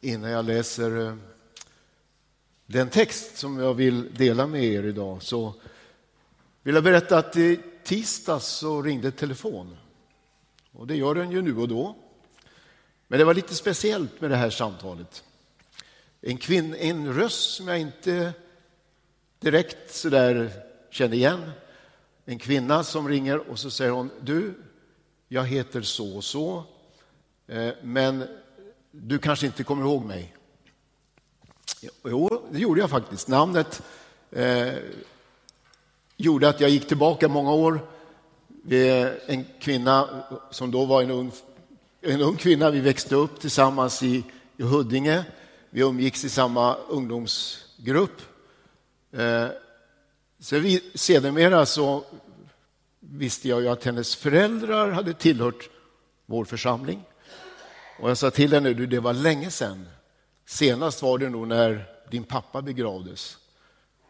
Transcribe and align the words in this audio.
innan 0.00 0.30
jag 0.30 0.44
läser 0.44 1.06
eh, 1.06 1.14
den 2.66 2.88
text 2.88 3.36
som 3.36 3.58
jag 3.58 3.74
vill 3.74 4.14
dela 4.14 4.46
med 4.46 4.64
er 4.64 4.82
idag 4.82 5.22
så 5.22 5.54
vill 6.62 6.74
jag 6.74 6.84
berätta 6.84 7.18
att 7.18 7.36
i 7.36 7.60
tisdags 7.84 8.46
så 8.46 8.82
ringde 8.82 9.10
telefon. 9.10 9.76
Och 10.72 10.86
det 10.86 10.96
gör 10.96 11.14
den 11.14 11.30
ju 11.30 11.42
nu 11.42 11.56
och 11.56 11.68
då. 11.68 11.96
Men 13.08 13.18
det 13.18 13.24
var 13.24 13.34
lite 13.34 13.54
speciellt 13.54 14.20
med 14.20 14.30
det 14.30 14.36
här 14.36 14.50
samtalet. 14.50 15.24
En, 16.20 16.36
kvinn, 16.36 16.74
en 16.74 17.14
röst 17.14 17.54
som 17.54 17.68
jag 17.68 17.80
inte 17.80 18.32
direkt 19.40 19.94
sådär 19.94 20.50
känner 20.90 21.16
igen. 21.16 21.50
En 22.24 22.38
kvinna 22.38 22.84
som 22.84 23.08
ringer 23.08 23.50
och 23.50 23.58
så 23.58 23.70
säger 23.70 23.90
hon, 23.90 24.10
du, 24.20 24.54
jag 25.28 25.44
heter 25.44 25.82
så 25.82 26.16
och 26.16 26.24
så, 26.24 26.64
eh, 27.46 27.72
men 27.82 28.28
du 28.92 29.18
kanske 29.18 29.46
inte 29.46 29.64
kommer 29.64 29.82
ihåg 29.82 30.04
mig. 30.04 30.34
Jo, 32.04 32.42
det 32.50 32.58
gjorde 32.58 32.80
jag 32.80 32.90
faktiskt. 32.90 33.28
Namnet 33.28 33.82
eh, 34.30 34.72
gjorde 36.16 36.48
att 36.48 36.60
jag 36.60 36.70
gick 36.70 36.88
tillbaka 36.88 37.28
många 37.28 37.52
år. 37.52 37.80
En 39.26 39.44
kvinna 39.60 40.24
som 40.50 40.70
då 40.70 40.84
var 40.84 41.02
en 41.02 41.10
ung, 41.10 41.32
en 42.00 42.20
ung 42.20 42.36
kvinna. 42.36 42.70
Vi 42.70 42.80
växte 42.80 43.14
upp 43.14 43.40
tillsammans 43.40 44.02
i, 44.02 44.24
i 44.56 44.62
Huddinge. 44.62 45.24
Vi 45.70 45.80
umgicks 45.80 46.24
i 46.24 46.28
samma 46.28 46.74
ungdomsgrupp. 46.74 48.22
Eh, 49.12 49.46
så 50.38 50.58
vi, 50.58 50.90
sedermera 50.94 51.66
så 51.66 52.04
visste 53.00 53.48
jag 53.48 53.62
ju 53.62 53.68
att 53.68 53.84
hennes 53.84 54.16
föräldrar 54.16 54.90
hade 54.90 55.12
tillhört 55.12 55.68
vår 56.26 56.44
församling. 56.44 57.02
Och 57.98 58.10
jag 58.10 58.18
sa 58.18 58.30
till 58.30 58.52
henne, 58.52 58.72
du, 58.72 58.86
det 58.86 59.00
var 59.00 59.12
länge 59.12 59.50
sedan. 59.50 59.88
Senast 60.46 61.02
var 61.02 61.18
det 61.18 61.28
nog 61.28 61.48
när 61.48 61.84
din 62.10 62.24
pappa 62.24 62.62
begravdes. 62.62 63.38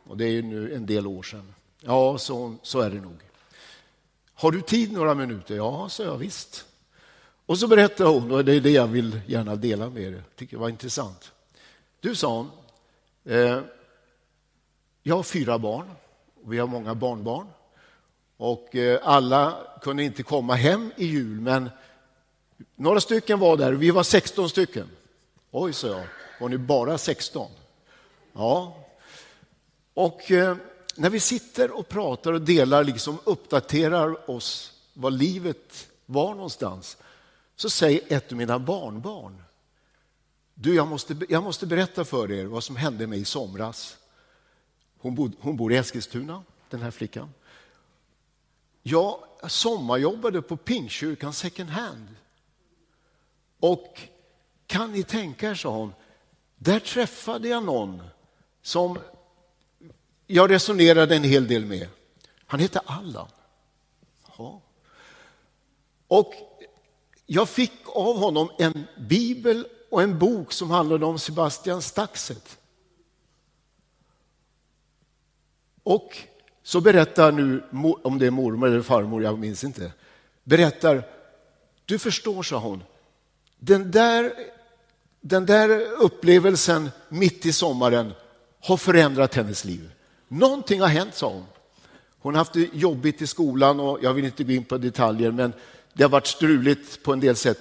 Och 0.04 0.16
det 0.16 0.24
är 0.24 0.30
ju 0.30 0.42
nu 0.42 0.74
en 0.74 0.86
del 0.86 1.06
år 1.06 1.22
sedan. 1.22 1.54
Ja, 1.80 2.18
så, 2.18 2.54
så 2.62 2.80
är 2.80 2.90
det 2.90 3.00
nog. 3.00 3.18
Har 4.34 4.52
du 4.52 4.60
tid 4.60 4.92
några 4.92 5.14
minuter? 5.14 5.56
Ja, 5.56 5.88
sa 5.88 6.02
jag 6.02 6.18
visst. 6.18 6.66
Och 7.46 7.58
så 7.58 7.68
berättade 7.68 8.10
hon, 8.10 8.30
och 8.32 8.44
det 8.44 8.54
är 8.54 8.60
det 8.60 8.70
jag 8.70 8.86
vill 8.86 9.20
gärna 9.26 9.56
dela 9.56 9.90
med 9.90 10.02
er. 10.02 10.22
tycker 10.36 10.56
det 10.56 10.60
var 10.60 10.68
intressant. 10.68 11.32
Du, 12.00 12.14
sa 12.14 12.36
hon, 12.36 12.50
eh, 13.24 13.60
jag 15.02 15.16
har 15.16 15.22
fyra 15.22 15.58
barn 15.58 15.90
och 16.44 16.52
vi 16.52 16.58
har 16.58 16.66
många 16.66 16.94
barnbarn. 16.94 17.46
Och 18.36 18.76
eh, 18.76 19.00
alla 19.02 19.56
kunde 19.82 20.04
inte 20.04 20.22
komma 20.22 20.54
hem 20.54 20.92
i 20.96 21.06
jul, 21.06 21.40
men 21.40 21.70
några 22.76 23.00
stycken 23.00 23.38
var 23.38 23.56
där. 23.56 23.72
Vi 23.72 23.90
var 23.90 24.02
16 24.02 24.48
stycken. 24.48 24.88
Oj, 25.50 25.72
sa 25.72 25.86
jag. 25.86 26.06
Var 26.40 26.48
ni 26.48 26.58
bara 26.58 26.98
16? 26.98 27.50
Ja. 28.32 28.76
Och 29.94 30.30
eh, 30.30 30.56
när 30.96 31.10
vi 31.10 31.20
sitter 31.20 31.70
och 31.70 31.88
pratar 31.88 32.32
och 32.32 32.42
delar, 32.42 32.84
liksom 32.84 33.18
uppdaterar 33.24 34.30
oss 34.30 34.72
vad 34.92 35.12
livet 35.12 35.88
var 36.06 36.34
någonstans, 36.34 36.96
så 37.56 37.70
säger 37.70 38.00
ett 38.08 38.32
av 38.32 38.38
mina 38.38 38.58
barnbarn, 38.58 39.42
du, 40.54 40.74
jag 40.74 40.88
måste, 40.88 41.16
jag 41.28 41.42
måste 41.42 41.66
berätta 41.66 42.04
för 42.04 42.32
er 42.32 42.44
vad 42.44 42.64
som 42.64 42.76
hände 42.76 43.06
mig 43.06 43.20
i 43.20 43.24
somras. 43.24 43.96
Hon, 44.98 45.14
bod, 45.14 45.32
hon 45.40 45.56
bor 45.56 45.72
i 45.72 45.76
Eskilstuna, 45.76 46.42
den 46.70 46.82
här 46.82 46.90
flickan. 46.90 47.34
Jag 48.82 49.18
sommarjobbade 49.48 50.42
på 50.42 50.56
Pingstkyrkan 50.56 51.32
second 51.32 51.70
hand. 51.70 52.08
Och 53.62 54.00
kan 54.66 54.92
ni 54.92 55.02
tänka 55.02 55.50
er, 55.50 55.54
sa 55.54 55.70
hon, 55.70 55.94
där 56.56 56.80
träffade 56.80 57.48
jag 57.48 57.64
någon 57.64 58.02
som 58.62 58.98
jag 60.26 60.50
resonerade 60.50 61.16
en 61.16 61.24
hel 61.24 61.48
del 61.48 61.64
med. 61.64 61.88
Han 62.46 62.60
hette 62.60 62.78
Allan. 62.78 63.28
Ja. 64.38 64.60
Och 66.08 66.34
jag 67.26 67.48
fick 67.48 67.72
av 67.86 68.18
honom 68.18 68.50
en 68.58 68.86
bibel 68.98 69.66
och 69.90 70.02
en 70.02 70.18
bok 70.18 70.52
som 70.52 70.70
handlade 70.70 71.06
om 71.06 71.18
Sebastian 71.18 71.82
Staxet. 71.82 72.58
Och 75.82 76.18
så 76.62 76.80
berättar 76.80 77.32
nu, 77.32 77.64
om 78.02 78.18
det 78.18 78.26
är 78.26 78.30
mormor 78.30 78.68
eller 78.68 78.82
farmor, 78.82 79.22
jag 79.22 79.38
minns 79.38 79.64
inte, 79.64 79.92
berättar, 80.44 81.08
du 81.84 81.98
förstår, 81.98 82.42
sa 82.42 82.58
hon, 82.58 82.82
den 83.64 83.90
där, 83.90 84.34
den 85.20 85.46
där 85.46 85.80
upplevelsen 85.92 86.90
mitt 87.08 87.46
i 87.46 87.52
sommaren 87.52 88.12
har 88.60 88.76
förändrat 88.76 89.34
hennes 89.34 89.64
liv. 89.64 89.90
Någonting 90.28 90.80
har 90.80 90.88
hänt, 90.88 91.14
sa 91.14 91.28
hon. 91.28 91.44
Hon 92.18 92.34
har 92.34 92.38
haft 92.38 92.52
det 92.52 92.68
jobbigt 92.72 93.22
i 93.22 93.26
skolan 93.26 93.80
och 93.80 93.98
jag 94.02 94.14
vill 94.14 94.24
inte 94.24 94.44
gå 94.44 94.52
in 94.52 94.64
på 94.64 94.78
detaljer, 94.78 95.30
men 95.30 95.52
det 95.92 96.02
har 96.02 96.10
varit 96.10 96.26
struligt 96.26 97.02
på 97.02 97.12
en 97.12 97.20
del 97.20 97.36
sätt. 97.36 97.58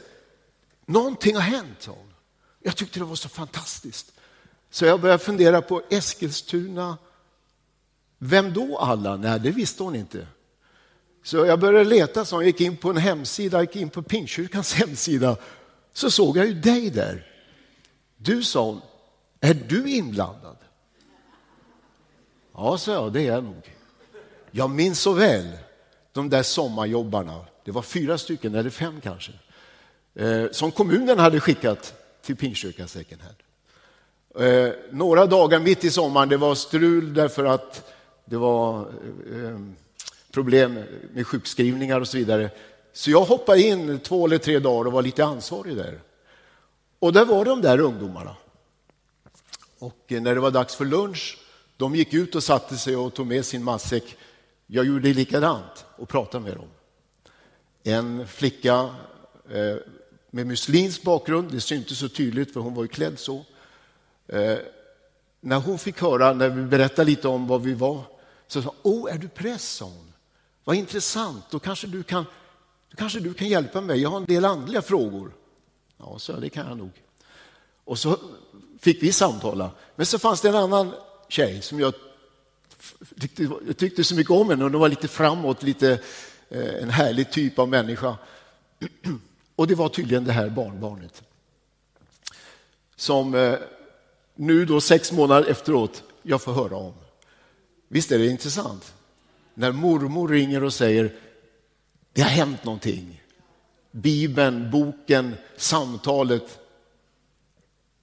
Någonting 0.86 1.36
har 1.36 1.42
hänt, 1.42 1.78
sa 1.80 1.92
hon. 1.92 2.14
Jag 2.60 2.76
tyckte 2.76 3.00
det 3.00 3.06
var 3.06 3.16
så 3.16 3.30
fantastiskt. 3.30 4.12
Så 4.70 4.86
jag 4.86 5.02
började 5.02 5.24
fundera 5.24 5.62
på 5.62 5.82
Eskilstuna. 5.90 6.98
Vem 8.18 8.54
då 8.54 8.78
alla? 8.78 9.18
Nej, 9.18 9.40
det 9.40 9.52
visste 9.52 9.84
hon 9.84 9.96
inte. 9.96 10.28
Så 11.24 11.38
jag 11.38 11.60
började 11.60 11.90
leta, 11.90 12.26
så 12.26 12.36
hon 12.36 12.46
gick 12.46 12.62
in 12.62 12.78
på 12.78 12.90
en 12.90 12.98
hemsida, 12.98 13.62
gick 13.62 13.76
in 13.76 13.90
på 13.90 14.02
Pingstkyrkans 14.02 14.74
hemsida 14.80 15.38
så 15.94 16.12
såg 16.12 16.38
jag 16.38 16.48
ju 16.48 16.54
dig 16.54 16.90
där. 16.90 17.28
Du 18.18 18.44
sa 18.44 18.66
hon, 18.66 18.82
är 19.40 19.54
du 19.54 19.90
inblandad? 19.90 20.58
Ja, 22.54 22.78
sa 22.78 22.94
jag, 22.94 23.14
det 23.14 23.22
är 23.22 23.34
jag 23.34 23.44
nog. 23.44 23.76
Jag 24.52 24.70
minns 24.70 25.00
så 25.00 25.14
väl 25.14 25.58
de 26.12 26.30
där 26.30 26.44
sommarjobbarna, 26.44 27.46
det 27.66 27.72
var 27.72 27.82
fyra 27.82 28.18
stycken 28.18 28.56
eller 28.56 28.70
fem 28.70 29.02
kanske, 29.02 29.32
eh, 30.16 30.46
som 30.52 30.72
kommunen 30.72 31.20
hade 31.20 31.40
skickat 31.40 31.94
till 32.22 32.36
Pingstkyrkan 32.36 32.88
second 32.88 33.22
hand. 33.22 33.36
Eh, 34.48 34.74
några 34.92 35.26
dagar 35.26 35.60
mitt 35.60 35.84
i 35.84 35.92
sommaren, 35.92 36.30
det 36.30 36.38
var 36.38 36.56
strul 36.56 37.14
därför 37.14 37.46
att 37.46 37.94
det 38.26 38.38
var 38.38 38.80
eh, 38.80 39.46
eh 39.46 39.60
problem 40.32 40.84
med 41.14 41.28
sjukskrivningar 41.28 42.02
och 42.02 42.08
så 42.08 42.18
vidare. 42.18 42.50
Så 42.94 43.12
jag 43.12 43.22
hoppade 43.22 43.62
in 43.62 44.00
två 44.00 44.26
eller 44.26 44.38
tre 44.38 44.60
dagar 44.60 44.86
och 44.86 44.94
var 44.94 45.02
lite 45.02 45.26
ansvarig 45.26 45.78
där. 45.78 46.02
Och 47.00 47.14
där 47.14 47.26
var 47.26 47.46
de 47.46 47.62
där 47.62 47.80
ungdomarna. 47.80 48.36
Och 49.80 50.06
när 50.08 50.36
det 50.36 50.42
var 50.42 50.52
dags 50.52 50.76
för 50.76 50.86
lunch, 50.86 51.38
de 51.78 51.96
gick 51.96 52.14
ut 52.14 52.36
och 52.36 52.44
satte 52.44 52.78
sig 52.78 52.96
och 52.96 53.14
tog 53.14 53.28
med 53.28 53.46
sin 53.46 53.64
matsäck. 53.64 54.18
Jag 54.68 54.86
gjorde 54.86 55.14
likadant 55.14 55.86
och 55.96 56.10
pratade 56.10 56.44
med 56.44 56.56
dem. 56.56 56.68
En 57.84 58.28
flicka 58.28 58.96
eh, 59.50 59.76
med 60.30 60.48
muslimsk 60.48 61.04
bakgrund, 61.04 61.52
det 61.52 61.62
syntes 61.62 62.00
så 62.00 62.10
tydligt 62.10 62.54
för 62.54 62.60
hon 62.60 62.76
var 62.76 62.84
ju 62.84 62.88
klädd 62.88 63.20
så. 63.20 63.46
Eh, 64.28 64.58
när 65.40 65.60
hon 65.60 65.80
fick 65.80 66.02
höra, 66.02 66.34
när 66.34 66.50
vi 66.50 66.62
berättade 66.62 67.10
lite 67.10 67.28
om 67.28 67.48
vad 67.48 67.62
vi 67.62 67.74
var, 67.74 68.04
så 68.48 68.62
sa 68.62 68.68
hon, 68.82 68.94
åh, 68.94 69.14
är 69.14 69.18
du 69.18 69.28
präst? 69.28 69.76
sa 69.76 69.86
hon. 69.86 70.14
Vad 70.64 70.76
intressant, 70.76 71.46
då 71.50 71.60
kanske 71.60 71.88
du 71.88 72.04
kan 72.04 72.26
då 72.92 72.98
kanske 72.98 73.20
du 73.20 73.34
kan 73.34 73.48
hjälpa 73.48 73.82
mig, 73.82 74.02
jag 74.02 74.10
har 74.10 74.18
en 74.18 74.26
del 74.26 74.46
andliga 74.46 74.82
frågor. 74.82 75.32
Ja, 75.98 76.20
så 76.20 76.34
det 76.34 76.50
kan 76.50 76.68
jag 76.68 76.78
nog. 76.78 76.92
Och 77.84 78.00
så 78.00 78.18
fick 78.80 79.04
vi 79.04 79.12
samtala. 79.12 79.72
Men 79.96 80.06
så 80.06 80.20
fanns 80.20 80.42
det 80.42 80.50
en 80.50 80.56
annan 80.56 80.94
tjej 81.28 81.62
som 81.62 81.80
jag 81.80 81.94
tyckte, 83.20 83.44
jag 83.68 83.78
tyckte 83.78 84.04
så 84.04 84.16
mycket 84.16 84.32
om 84.32 84.50
henne. 84.50 84.64
Hon 84.64 84.80
var 84.80 84.90
lite 84.90 85.08
framåt, 85.08 85.64
lite 85.64 86.00
eh, 86.50 86.84
en 86.84 86.90
härlig 86.90 87.32
typ 87.32 87.60
av 87.60 87.70
människa. 87.70 88.18
Och 89.56 89.68
det 89.68 89.76
var 89.76 89.90
tydligen 89.90 90.24
det 90.24 90.32
här 90.32 90.50
barnbarnet. 90.50 91.24
Som 92.96 93.36
eh, 93.36 93.56
nu 94.36 94.66
då 94.66 94.82
sex 94.82 95.12
månader 95.12 95.50
efteråt 95.50 96.04
jag 96.22 96.42
får 96.42 96.54
höra 96.54 96.76
om. 96.76 96.94
Visst 97.88 98.12
är 98.12 98.20
det 98.20 98.28
intressant? 98.28 98.94
När 99.54 99.72
mormor 99.72 100.28
ringer 100.28 100.64
och 100.64 100.74
säger 100.74 101.16
det 102.14 102.22
har 102.22 102.30
hänt 102.30 102.64
någonting. 102.64 103.22
Bibeln, 103.92 104.72
boken, 104.72 105.36
samtalet. 105.58 106.60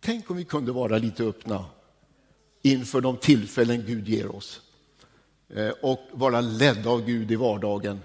Tänk 0.01 0.31
om 0.31 0.37
vi 0.37 0.45
kunde 0.45 0.73
vara 0.73 0.99
lite 0.99 1.25
öppna 1.25 1.65
inför 2.63 3.01
de 3.01 3.17
tillfällen 3.17 3.85
Gud 3.87 4.09
ger 4.09 4.37
oss 4.37 4.61
eh, 5.55 5.69
och 5.69 6.01
vara 6.13 6.41
ledda 6.41 6.91
av 6.91 7.05
Gud 7.05 7.31
i 7.33 7.37
vardagen. 7.37 8.01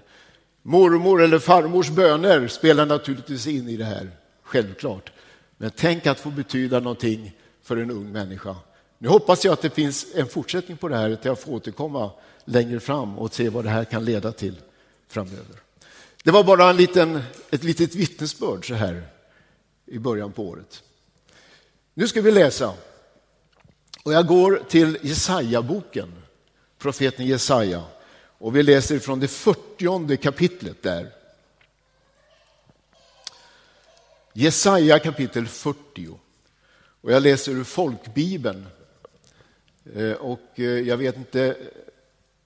Mormor 0.62 1.22
eller 1.22 1.38
farmors 1.38 1.90
böner 1.90 2.48
spelar 2.48 2.86
naturligtvis 2.86 3.46
in 3.46 3.68
i 3.68 3.76
det 3.76 3.84
här, 3.84 4.10
självklart. 4.42 5.12
Men 5.56 5.70
tänk 5.76 6.06
att 6.06 6.20
få 6.20 6.30
betyda 6.30 6.80
någonting 6.80 7.32
för 7.62 7.76
en 7.76 7.90
ung 7.90 8.12
människa. 8.12 8.56
Nu 8.98 9.08
hoppas 9.08 9.44
jag 9.44 9.52
att 9.52 9.62
det 9.62 9.70
finns 9.70 10.06
en 10.14 10.26
fortsättning 10.26 10.76
på 10.76 10.88
det 10.88 10.96
här, 10.96 11.10
att 11.10 11.24
jag 11.24 11.38
får 11.38 11.52
återkomma 11.52 12.10
längre 12.44 12.80
fram 12.80 13.18
och 13.18 13.34
se 13.34 13.48
vad 13.48 13.64
det 13.64 13.70
här 13.70 13.84
kan 13.84 14.04
leda 14.04 14.32
till 14.32 14.56
framöver. 15.08 15.63
Det 16.24 16.30
var 16.30 16.44
bara 16.44 16.70
en 16.70 16.76
liten, 16.76 17.22
ett 17.50 17.64
litet 17.64 17.94
vittnesbörd 17.94 18.68
så 18.68 18.74
här 18.74 19.08
i 19.86 19.98
början 19.98 20.32
på 20.32 20.48
året. 20.48 20.82
Nu 21.94 22.08
ska 22.08 22.22
vi 22.22 22.30
läsa. 22.30 22.74
Och 24.04 24.12
jag 24.12 24.26
går 24.26 24.62
till 24.68 24.98
Jesaja-boken, 25.02 26.12
profeten 26.78 27.26
Jesaja. 27.26 27.84
Och 28.16 28.56
vi 28.56 28.62
läser 28.62 28.98
från 28.98 29.20
det 29.20 29.28
fyrtionde 29.28 30.16
kapitlet 30.16 30.82
där. 30.82 31.12
Jesaja 34.32 34.98
kapitel 34.98 35.48
40. 35.48 36.08
Och 37.00 37.12
jag 37.12 37.22
läser 37.22 37.52
ur 37.52 37.64
folkbibeln. 37.64 38.66
Eh, 39.94 40.12
och 40.12 40.50
eh, 40.54 40.64
jag 40.64 40.96
vet 40.96 41.16
inte 41.16 41.56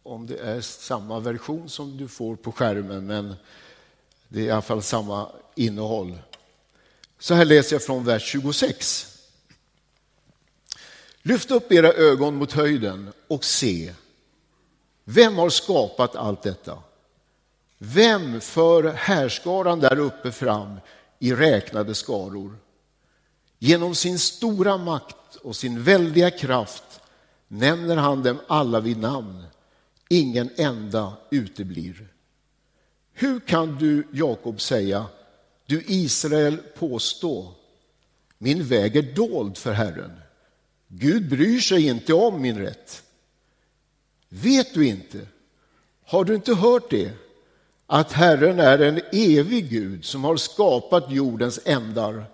om 0.03 0.27
det 0.27 0.39
är 0.39 0.61
samma 0.61 1.21
version 1.21 1.69
som 1.69 1.97
du 1.97 2.09
får 2.09 2.37
på 2.37 2.53
skärmen, 2.53 3.07
men 3.07 3.35
det 4.29 4.41
är 4.41 4.45
i 4.45 4.51
alla 4.51 4.63
fall 4.63 4.83
samma 4.83 5.29
innehåll. 5.55 6.19
Så 7.19 7.35
här 7.35 7.45
läser 7.45 7.75
jag 7.75 7.83
från 7.83 8.05
vers 8.05 8.23
26. 8.23 9.19
Lyft 11.23 11.51
upp 11.51 11.73
era 11.73 11.93
ögon 11.93 12.35
mot 12.35 12.53
höjden 12.53 13.13
och 13.29 13.45
se. 13.45 13.95
Vem 15.05 15.39
har 15.39 15.51
skapat 15.51 16.17
allt 16.17 16.43
detta? 16.43 16.79
Vem 17.79 18.41
för 18.41 18.83
härskaran 18.93 19.81
där 19.81 19.99
uppe 19.99 20.33
fram 20.33 20.81
i 21.19 21.35
räknade 21.35 21.95
skaror? 21.95 22.57
Genom 23.59 23.95
sin 23.95 24.19
stora 24.19 24.77
makt 24.77 25.37
och 25.37 25.57
sin 25.57 25.83
väldiga 25.83 26.31
kraft 26.31 27.01
nämner 27.49 27.97
han 27.97 28.23
dem 28.23 28.41
alla 28.47 28.81
vid 28.81 28.99
namn. 28.99 29.45
Ingen 30.09 30.51
enda 30.57 31.13
uteblir. 31.31 32.09
Hur 33.21 33.41
kan 33.41 33.79
du, 33.79 34.07
Jakob, 34.13 34.61
säga, 34.61 35.07
du 35.67 35.85
Israel 35.87 36.57
påstå, 36.79 37.53
min 38.39 38.65
väg 38.65 38.97
är 38.97 39.15
dold 39.15 39.57
för 39.57 39.73
Herren. 39.73 40.21
Gud 40.89 41.29
bryr 41.29 41.61
sig 41.61 41.87
inte 41.87 42.15
om 42.15 42.43
min 42.43 42.59
rätt. 42.59 43.03
Vet 44.29 44.75
du 44.75 44.87
inte, 44.87 45.27
har 46.05 46.25
du 46.25 46.35
inte 46.35 46.55
hört 46.55 46.91
det, 46.91 47.13
att 47.87 48.13
Herren 48.13 48.61
är 48.61 48.79
en 48.79 49.01
evig 49.13 49.71
Gud 49.71 50.05
som 50.05 50.25
har 50.25 50.37
skapat 50.37 51.11
jordens 51.11 51.61
ändar. 51.65 52.25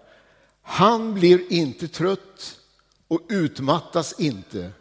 Han 0.62 1.14
blir 1.14 1.52
inte 1.52 1.88
trött 1.88 2.58
och 3.08 3.20
utmattas 3.28 4.20
inte. 4.20 4.72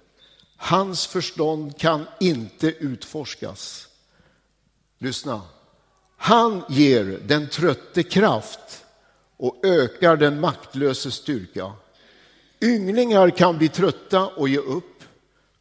Hans 0.58 1.08
förstånd 1.08 1.78
kan 1.78 2.06
inte 2.20 2.68
utforskas. 2.68 3.88
Lyssna. 4.98 5.42
Han 6.24 6.64
ger 6.70 7.20
den 7.26 7.50
trötte 7.50 8.04
kraft 8.04 8.86
och 9.38 9.66
ökar 9.66 10.18
den 10.18 10.40
maktlöse 10.40 11.12
styrka. 11.12 11.74
Ynglingar 12.62 13.30
kan 13.30 13.58
bli 13.58 13.70
trötta 13.70 14.28
och 14.28 14.50
ge 14.50 14.58
upp. 14.58 15.04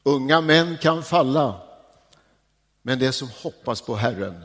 Unga 0.03 0.41
män 0.41 0.79
kan 0.79 1.03
falla. 1.03 1.61
Men 2.83 2.99
det 2.99 3.13
som 3.13 3.29
hoppas 3.43 3.83
på 3.83 3.95
Herren 3.95 4.45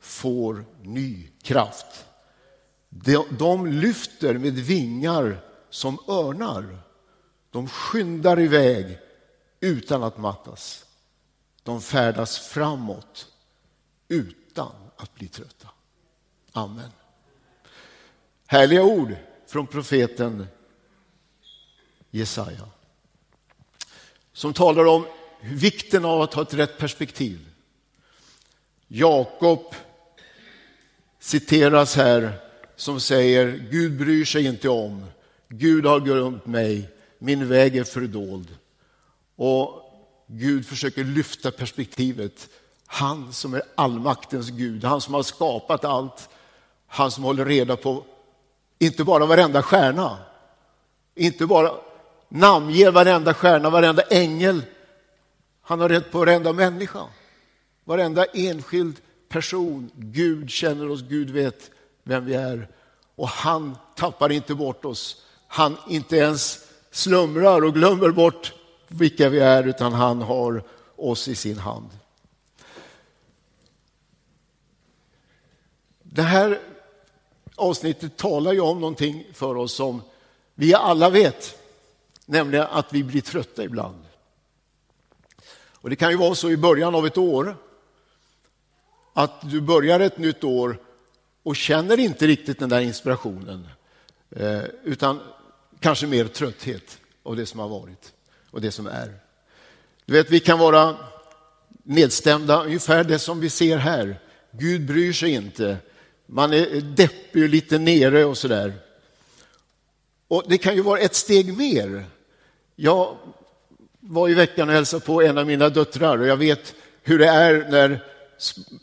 får 0.00 0.64
ny 0.82 1.28
kraft. 1.42 2.06
De, 3.38 3.66
lyfter 3.66 4.34
med 4.34 4.54
vingar 4.54 5.40
som 5.70 5.98
örnar. 6.08 6.78
De 7.50 7.68
skyndar 7.68 8.40
iväg 8.40 8.98
utan 9.60 10.02
att 10.02 10.18
mattas. 10.18 10.84
De 11.62 11.80
färdas 11.80 12.38
framåt 12.38 13.26
utan 14.08 14.87
att 14.98 15.14
bli 15.14 15.28
trötta. 15.28 15.68
Amen. 16.52 16.90
Härliga 18.46 18.82
ord 18.82 19.16
från 19.46 19.66
profeten 19.66 20.46
Jesaja. 22.10 22.68
Som 24.32 24.54
talar 24.54 24.84
om 24.84 25.06
vikten 25.42 26.04
av 26.04 26.22
att 26.22 26.34
ha 26.34 26.42
ett 26.42 26.54
rätt 26.54 26.78
perspektiv. 26.78 27.48
Jakob 28.88 29.74
citeras 31.18 31.96
här 31.96 32.32
som 32.76 33.00
säger 33.00 33.68
Gud 33.70 33.98
bryr 33.98 34.24
sig 34.24 34.46
inte 34.46 34.68
om, 34.68 35.06
Gud 35.48 35.86
har 35.86 36.00
glömt 36.00 36.46
mig, 36.46 36.90
min 37.18 37.48
väg 37.48 37.76
är 37.76 37.84
fördold. 37.84 38.56
Och 39.36 39.82
Gud 40.26 40.66
försöker 40.66 41.04
lyfta 41.04 41.50
perspektivet. 41.50 42.48
Han 42.90 43.32
som 43.32 43.54
är 43.54 43.62
allmaktens 43.74 44.48
Gud, 44.48 44.84
han 44.84 45.00
som 45.00 45.14
har 45.14 45.22
skapat 45.22 45.84
allt, 45.84 46.28
han 46.86 47.10
som 47.10 47.24
håller 47.24 47.44
reda 47.44 47.76
på 47.76 48.04
inte 48.78 49.04
bara 49.04 49.26
varenda 49.26 49.62
stjärna, 49.62 50.18
inte 51.14 51.46
bara 51.46 51.72
namnger 52.28 52.90
varenda 52.90 53.34
stjärna, 53.34 53.70
varenda 53.70 54.02
ängel. 54.02 54.62
Han 55.62 55.80
har 55.80 55.88
rätt 55.88 56.12
på 56.12 56.18
varenda 56.18 56.52
människa, 56.52 57.04
varenda 57.84 58.24
enskild 58.24 58.96
person. 59.28 59.90
Gud 59.94 60.50
känner 60.50 60.90
oss, 60.90 61.02
Gud 61.02 61.30
vet 61.30 61.70
vem 62.02 62.24
vi 62.24 62.34
är. 62.34 62.68
Och 63.16 63.28
han 63.28 63.76
tappar 63.96 64.32
inte 64.32 64.54
bort 64.54 64.84
oss. 64.84 65.22
Han 65.48 65.76
inte 65.88 66.16
ens 66.16 66.58
slumrar 66.90 67.64
och 67.64 67.74
glömmer 67.74 68.10
bort 68.10 68.52
vilka 68.88 69.28
vi 69.28 69.38
är, 69.38 69.66
utan 69.66 69.92
han 69.92 70.22
har 70.22 70.62
oss 70.96 71.28
i 71.28 71.34
sin 71.34 71.58
hand. 71.58 71.90
Det 76.18 76.24
här 76.24 76.60
avsnittet 77.54 78.16
talar 78.16 78.52
ju 78.52 78.60
om 78.60 78.80
någonting 78.80 79.26
för 79.32 79.56
oss 79.56 79.74
som 79.74 80.02
vi 80.54 80.74
alla 80.74 81.10
vet, 81.10 81.58
nämligen 82.26 82.66
att 82.70 82.92
vi 82.92 83.04
blir 83.04 83.20
trötta 83.20 83.64
ibland. 83.64 84.04
Och 85.72 85.90
Det 85.90 85.96
kan 85.96 86.10
ju 86.10 86.16
vara 86.16 86.34
så 86.34 86.50
i 86.50 86.56
början 86.56 86.94
av 86.94 87.06
ett 87.06 87.18
år 87.18 87.56
att 89.12 89.50
du 89.50 89.60
börjar 89.60 90.00
ett 90.00 90.18
nytt 90.18 90.44
år 90.44 90.78
och 91.42 91.56
känner 91.56 92.00
inte 92.00 92.26
riktigt 92.26 92.58
den 92.58 92.68
där 92.68 92.80
inspirationen 92.80 93.68
eh, 94.30 94.62
utan 94.84 95.20
kanske 95.80 96.06
mer 96.06 96.24
trötthet 96.24 96.98
av 97.22 97.36
det 97.36 97.46
som 97.46 97.60
har 97.60 97.68
varit 97.68 98.12
och 98.50 98.60
det 98.60 98.72
som 98.72 98.86
är. 98.86 99.14
Du 100.04 100.12
vet, 100.12 100.30
vi 100.30 100.40
kan 100.40 100.58
vara 100.58 100.96
nedstämda, 101.82 102.64
ungefär 102.64 103.04
det 103.04 103.18
som 103.18 103.40
vi 103.40 103.50
ser 103.50 103.76
här. 103.76 104.20
Gud 104.50 104.86
bryr 104.86 105.12
sig 105.12 105.30
inte. 105.30 105.78
Man 106.30 106.52
är 106.52 106.80
deppig 106.80 107.42
och 107.42 107.48
lite 107.48 107.78
nere 107.78 108.24
och 108.24 108.38
sådär. 108.38 108.72
Och 110.28 110.44
det 110.48 110.58
kan 110.58 110.74
ju 110.74 110.82
vara 110.82 110.98
ett 110.98 111.14
steg 111.14 111.56
mer. 111.56 112.04
Jag 112.76 113.16
var 114.00 114.28
i 114.28 114.34
veckan 114.34 114.68
och 114.68 114.74
hälsade 114.74 115.04
på 115.04 115.22
en 115.22 115.38
av 115.38 115.46
mina 115.46 115.68
döttrar 115.68 116.18
och 116.18 116.26
jag 116.26 116.36
vet 116.36 116.74
hur 117.02 117.18
det 117.18 117.26
är 117.28 117.70
när 117.70 118.04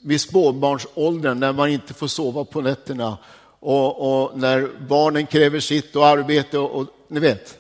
vid 0.04 0.22
småbarnsåldern 0.22 1.40
när 1.40 1.54
man 1.54 1.70
inte 1.70 1.94
får 1.94 2.08
sova 2.08 2.46
på 2.46 2.62
nätterna 2.62 3.18
och, 3.60 4.24
och 4.26 4.40
när 4.40 4.70
barnen 4.88 5.28
kräver 5.28 5.60
sitt 5.60 5.96
och 5.96 6.08
arbete 6.08 6.58
och, 6.58 6.72
och 6.72 6.88
ni 7.08 7.20
vet, 7.20 7.58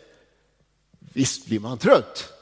visst 1.13 1.45
blir 1.45 1.59
man 1.59 1.77
trött. 1.77 2.33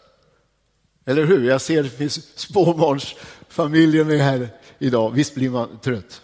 Eller 1.06 1.26
hur? 1.26 1.50
Jag 1.50 1.62
ser 1.62 1.84
det 1.84 1.90
finns 1.90 2.40
småbarnsfamiljer 2.40 4.04
med 4.04 4.20
här 4.20 4.50
idag. 4.80 5.12
Visst 5.12 5.36
blir 5.36 5.50
man 5.50 5.80
trött. 5.80 6.22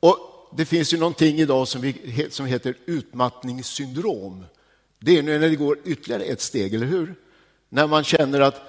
Och 0.00 0.30
det 0.56 0.64
finns 0.64 0.94
ju 0.94 0.98
någonting 0.98 1.38
idag 1.40 1.68
som, 1.68 1.80
vi, 1.80 2.26
som 2.30 2.46
heter 2.46 2.74
utmattningssyndrom. 2.86 4.44
Det 4.98 5.18
är 5.18 5.22
när 5.22 5.38
det 5.38 5.56
går 5.56 5.78
ytterligare 5.84 6.22
ett 6.22 6.40
steg, 6.40 6.74
eller 6.74 6.86
hur? 6.86 7.14
När 7.68 7.86
man 7.86 8.04
känner 8.04 8.40
att, 8.40 8.62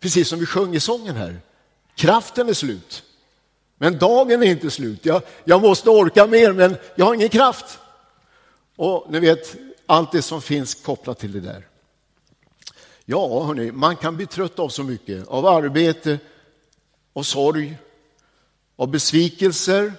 precis 0.00 0.28
som 0.28 0.38
vi 0.38 0.46
sjöng 0.46 0.74
i 0.74 0.80
sången 0.80 1.16
här, 1.16 1.40
kraften 1.94 2.48
är 2.48 2.52
slut. 2.52 3.02
Men 3.78 3.98
dagen 3.98 4.42
är 4.42 4.46
inte 4.46 4.70
slut. 4.70 5.06
Jag, 5.06 5.22
jag 5.44 5.62
måste 5.62 5.90
orka 5.90 6.26
mer, 6.26 6.52
men 6.52 6.76
jag 6.94 7.06
har 7.06 7.14
ingen 7.14 7.28
kraft. 7.28 7.78
Och 8.76 9.06
ni 9.10 9.20
vet, 9.20 9.56
allt 9.86 10.12
det 10.12 10.22
som 10.22 10.42
finns 10.42 10.74
kopplat 10.74 11.18
till 11.18 11.32
det 11.32 11.40
där. 11.40 11.66
Ja, 13.04 13.44
hörni, 13.44 13.72
man 13.72 13.96
kan 13.96 14.16
bli 14.16 14.26
trött 14.26 14.58
av 14.58 14.68
så 14.68 14.82
mycket. 14.82 15.28
Av 15.28 15.46
arbete 15.46 16.18
och 17.12 17.26
sorg, 17.26 17.78
av 18.76 18.88
besvikelser 18.88 19.92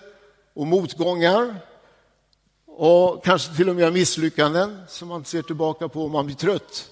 och 0.57 0.67
motgångar 0.67 1.55
och 2.65 3.23
kanske 3.23 3.55
till 3.55 3.69
och 3.69 3.75
med 3.75 3.93
misslyckanden 3.93 4.81
som 4.87 5.07
man 5.07 5.25
ser 5.25 5.41
tillbaka 5.41 5.89
på 5.89 6.05
om 6.05 6.11
man 6.11 6.25
blir 6.25 6.35
trött. 6.35 6.89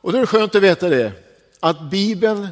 Och 0.00 0.12
då 0.12 0.18
är 0.18 0.20
det 0.20 0.26
skönt 0.26 0.54
att 0.54 0.62
veta 0.62 0.88
det, 0.88 1.12
att 1.60 1.90
Bibeln 1.90 2.48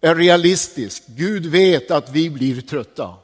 är 0.00 0.14
realistisk. 0.14 1.02
Gud 1.06 1.46
vet 1.46 1.90
att 1.90 2.10
vi 2.10 2.30
blir 2.30 2.60
trötta 2.60 3.14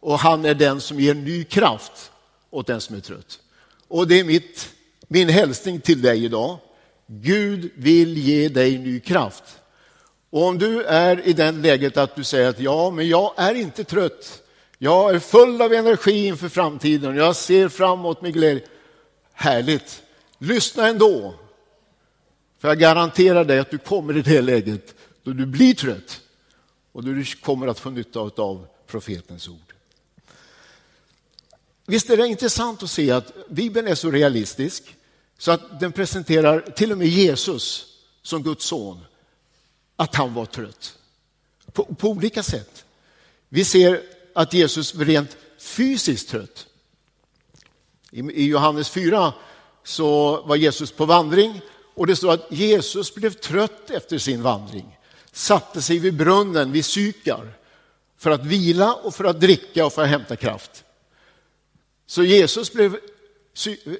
och 0.00 0.18
han 0.18 0.44
är 0.44 0.54
den 0.54 0.80
som 0.80 1.00
ger 1.00 1.14
ny 1.14 1.44
kraft 1.44 2.12
åt 2.50 2.66
den 2.66 2.80
som 2.80 2.96
är 2.96 3.00
trött. 3.00 3.40
Och 3.88 4.08
det 4.08 4.20
är 4.20 4.24
mitt, 4.24 4.68
min 5.08 5.28
hälsning 5.28 5.80
till 5.80 6.02
dig 6.02 6.24
idag. 6.24 6.58
Gud 7.06 7.70
vill 7.74 8.18
ge 8.18 8.48
dig 8.48 8.78
ny 8.78 9.00
kraft. 9.00 9.57
Och 10.30 10.42
om 10.42 10.58
du 10.58 10.82
är 10.82 11.28
i 11.28 11.32
det 11.32 11.52
läget 11.52 11.96
att 11.96 12.16
du 12.16 12.24
säger 12.24 12.48
att 12.48 12.60
ja, 12.60 12.90
men 12.90 13.08
jag 13.08 13.32
är 13.36 13.54
inte 13.54 13.84
trött. 13.84 14.42
Jag 14.78 15.14
är 15.14 15.18
full 15.18 15.62
av 15.62 15.72
energi 15.72 16.26
inför 16.26 16.48
framtiden. 16.48 17.16
Jag 17.16 17.36
ser 17.36 17.68
framåt 17.68 18.22
med 18.22 18.32
glädje. 18.32 18.64
Härligt. 19.32 20.02
Lyssna 20.38 20.88
ändå. 20.88 21.34
För 22.58 22.68
jag 22.68 22.78
garanterar 22.78 23.44
dig 23.44 23.58
att 23.58 23.70
du 23.70 23.78
kommer 23.78 24.16
i 24.16 24.22
det 24.22 24.42
läget 24.42 24.94
då 25.22 25.30
du 25.30 25.46
blir 25.46 25.74
trött 25.74 26.20
och 26.92 27.04
då 27.04 27.12
du 27.12 27.24
kommer 27.24 27.66
att 27.66 27.78
få 27.78 27.90
nytta 27.90 28.20
av 28.20 28.66
profetens 28.86 29.48
ord. 29.48 29.74
Visst 31.86 32.10
är 32.10 32.16
det 32.16 32.26
intressant 32.26 32.82
att 32.82 32.90
se 32.90 33.10
att 33.10 33.48
Bibeln 33.48 33.88
är 33.88 33.94
så 33.94 34.10
realistisk 34.10 34.96
så 35.38 35.50
att 35.50 35.80
den 35.80 35.92
presenterar 35.92 36.60
till 36.60 36.92
och 36.92 36.98
med 36.98 37.06
Jesus 37.06 37.86
som 38.22 38.42
Guds 38.42 38.64
son, 38.64 39.04
att 39.98 40.14
han 40.14 40.34
var 40.34 40.46
trött. 40.46 40.98
På, 41.72 41.84
på 41.84 42.08
olika 42.08 42.42
sätt. 42.42 42.84
Vi 43.48 43.64
ser 43.64 44.02
att 44.34 44.52
Jesus 44.52 44.94
var 44.94 45.04
rent 45.04 45.36
fysiskt 45.58 46.28
trött. 46.28 46.66
I, 48.10 48.20
I 48.20 48.46
Johannes 48.46 48.88
4 48.90 49.32
så 49.84 50.42
var 50.42 50.56
Jesus 50.56 50.92
på 50.92 51.04
vandring 51.04 51.60
och 51.94 52.06
det 52.06 52.16
står 52.16 52.32
att 52.32 52.46
Jesus 52.52 53.14
blev 53.14 53.32
trött 53.32 53.90
efter 53.90 54.18
sin 54.18 54.42
vandring, 54.42 54.98
satte 55.32 55.82
sig 55.82 55.98
vid 55.98 56.16
brunnen 56.16 56.72
vid 56.72 56.84
Sykar 56.84 57.52
för 58.18 58.30
att 58.30 58.46
vila 58.46 58.94
och 58.94 59.14
för 59.14 59.24
att 59.24 59.40
dricka 59.40 59.86
och 59.86 59.92
för 59.92 60.02
att 60.02 60.08
hämta 60.08 60.36
kraft. 60.36 60.84
Så 62.06 62.24
Jesus 62.24 62.72
blev, 62.72 62.98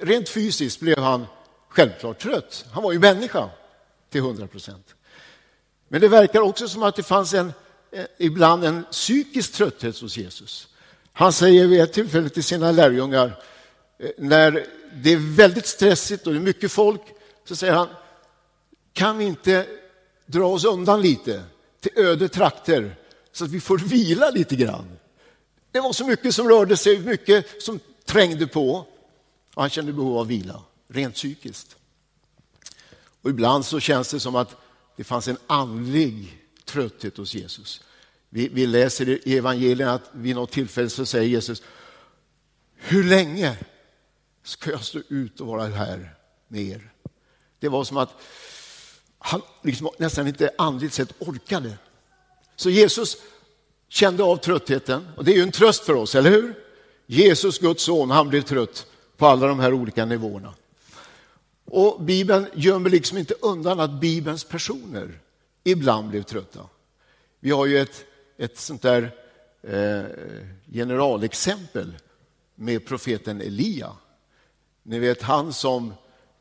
rent 0.01 0.29
fysiskt 0.29 0.81
blev 0.81 0.99
han 0.99 1.27
självklart 1.69 2.19
trött. 2.19 2.67
Han 2.73 2.83
var 2.83 2.93
ju 2.93 2.99
människa 2.99 3.51
till 4.11 4.21
100 4.21 4.47
procent. 4.47 4.95
Men 5.89 6.01
det 6.01 6.09
verkar 6.09 6.41
också 6.41 6.69
som 6.69 6.83
att 6.83 6.97
det 6.97 7.03
fanns 7.03 7.35
en, 7.35 7.53
eh, 7.93 8.05
ibland 8.19 8.65
en 8.65 8.85
psykisk 8.91 9.53
trötthet 9.53 9.99
hos 9.99 10.17
Jesus. 10.17 10.69
Han 11.13 11.33
säger 11.33 11.67
vid 11.67 11.81
ett 11.81 11.93
tillfälle 11.93 12.29
till 12.29 12.45
sina 12.45 12.73
lärjungar, 12.73 13.43
eh, 13.99 14.11
när 14.19 14.67
det 14.93 15.13
är 15.13 15.37
väldigt 15.37 15.67
stressigt 15.67 16.27
och 16.27 16.33
det 16.33 16.39
är 16.39 16.43
mycket 16.43 16.73
folk, 16.73 17.01
så 17.45 17.57
säger 17.57 17.73
han, 17.73 17.89
kan 18.93 19.19
vi 19.19 19.25
inte 19.25 19.67
dra 20.27 20.47
oss 20.47 20.65
undan 20.65 21.03
lite 21.03 21.43
till 21.81 21.93
öde 21.97 22.29
trakter 22.29 22.97
så 23.33 23.45
att 23.45 23.51
vi 23.51 23.61
får 23.61 23.79
vila 23.79 24.31
lite 24.31 24.57
grann? 24.57 24.99
Det 25.73 25.81
var 25.81 25.93
så 25.93 26.07
mycket 26.07 26.35
som 26.35 26.49
rörde 26.49 26.77
sig, 26.77 26.99
mycket 26.99 27.63
som 27.63 27.81
trängde 28.05 28.47
på. 28.47 28.87
Och 29.55 29.63
han 29.63 29.71
kände 29.71 29.93
behov 29.93 30.19
av 30.19 30.27
vila, 30.27 30.63
rent 30.89 31.15
psykiskt. 31.15 31.77
Och 33.23 33.31
ibland 33.31 33.67
så 33.67 33.81
känns 33.81 34.11
det 34.11 34.21
som 34.21 34.37
att 34.37 34.57
det 34.99 35.05
fanns 35.05 35.29
en 35.29 35.39
andlig 35.47 36.43
trötthet 36.65 37.17
hos 37.17 37.35
Jesus. 37.35 37.83
Vi, 38.29 38.49
vi 38.49 38.67
läser 38.67 39.29
i 39.29 39.37
evangelierna 39.37 39.93
att 39.93 40.11
vid 40.13 40.37
något 40.37 40.51
tillfälle 40.51 40.91
så 40.91 41.07
säger 41.07 41.29
Jesus, 41.29 41.63
hur 42.75 43.05
länge 43.05 43.57
ska 44.45 44.71
jag 44.71 44.85
stå 44.85 45.01
ut 45.09 45.41
och 45.41 45.47
vara 45.47 45.67
här 45.67 46.15
med 46.49 46.63
er? 46.63 46.93
Det 47.59 47.69
var 47.69 47.85
som 47.85 47.97
att 47.97 48.11
han 49.19 49.43
liksom 49.63 49.91
nästan 49.99 50.29
inte 50.29 50.51
andligt 50.59 50.95
sett 50.95 51.13
orkade. 51.19 51.79
Så 52.57 52.71
Jesus 52.71 53.17
kände 53.89 54.23
av 54.23 54.37
tröttheten 54.37 55.09
och 55.17 55.25
det 55.25 55.33
är 55.33 55.37
ju 55.37 55.43
en 55.43 55.53
tröst 55.53 55.85
för 55.85 55.95
oss, 55.95 56.15
eller 56.15 56.31
hur? 56.31 56.55
Jesus, 57.07 57.59
Guds 57.59 57.83
son, 57.85 58.11
han 58.11 58.29
blev 58.29 58.43
trött 58.43 58.87
på 59.17 59.27
alla 59.27 59.47
de 59.47 59.61
här 59.61 59.73
olika 59.73 60.05
nivåerna. 60.05 60.55
Och 61.71 62.03
Bibeln 62.03 62.47
gömmer 62.55 62.91
liksom 62.91 63.19
inte 63.19 63.35
undan 63.35 63.81
att 63.81 64.01
Bibelns 64.01 64.45
personer 64.45 65.21
ibland 65.65 66.09
blev 66.09 66.23
trötta. 66.23 66.61
Vi 67.41 67.51
har 67.51 67.67
ju 67.67 67.79
ett, 67.79 68.05
ett 68.37 68.59
sånt 68.59 68.83
där 68.83 69.11
eh, 69.63 70.03
generalexempel 70.73 71.95
med 72.55 72.87
profeten 72.87 73.41
Elia. 73.41 73.93
Ni 74.83 74.99
vet 74.99 75.23
han 75.23 75.53
som, 75.53 75.95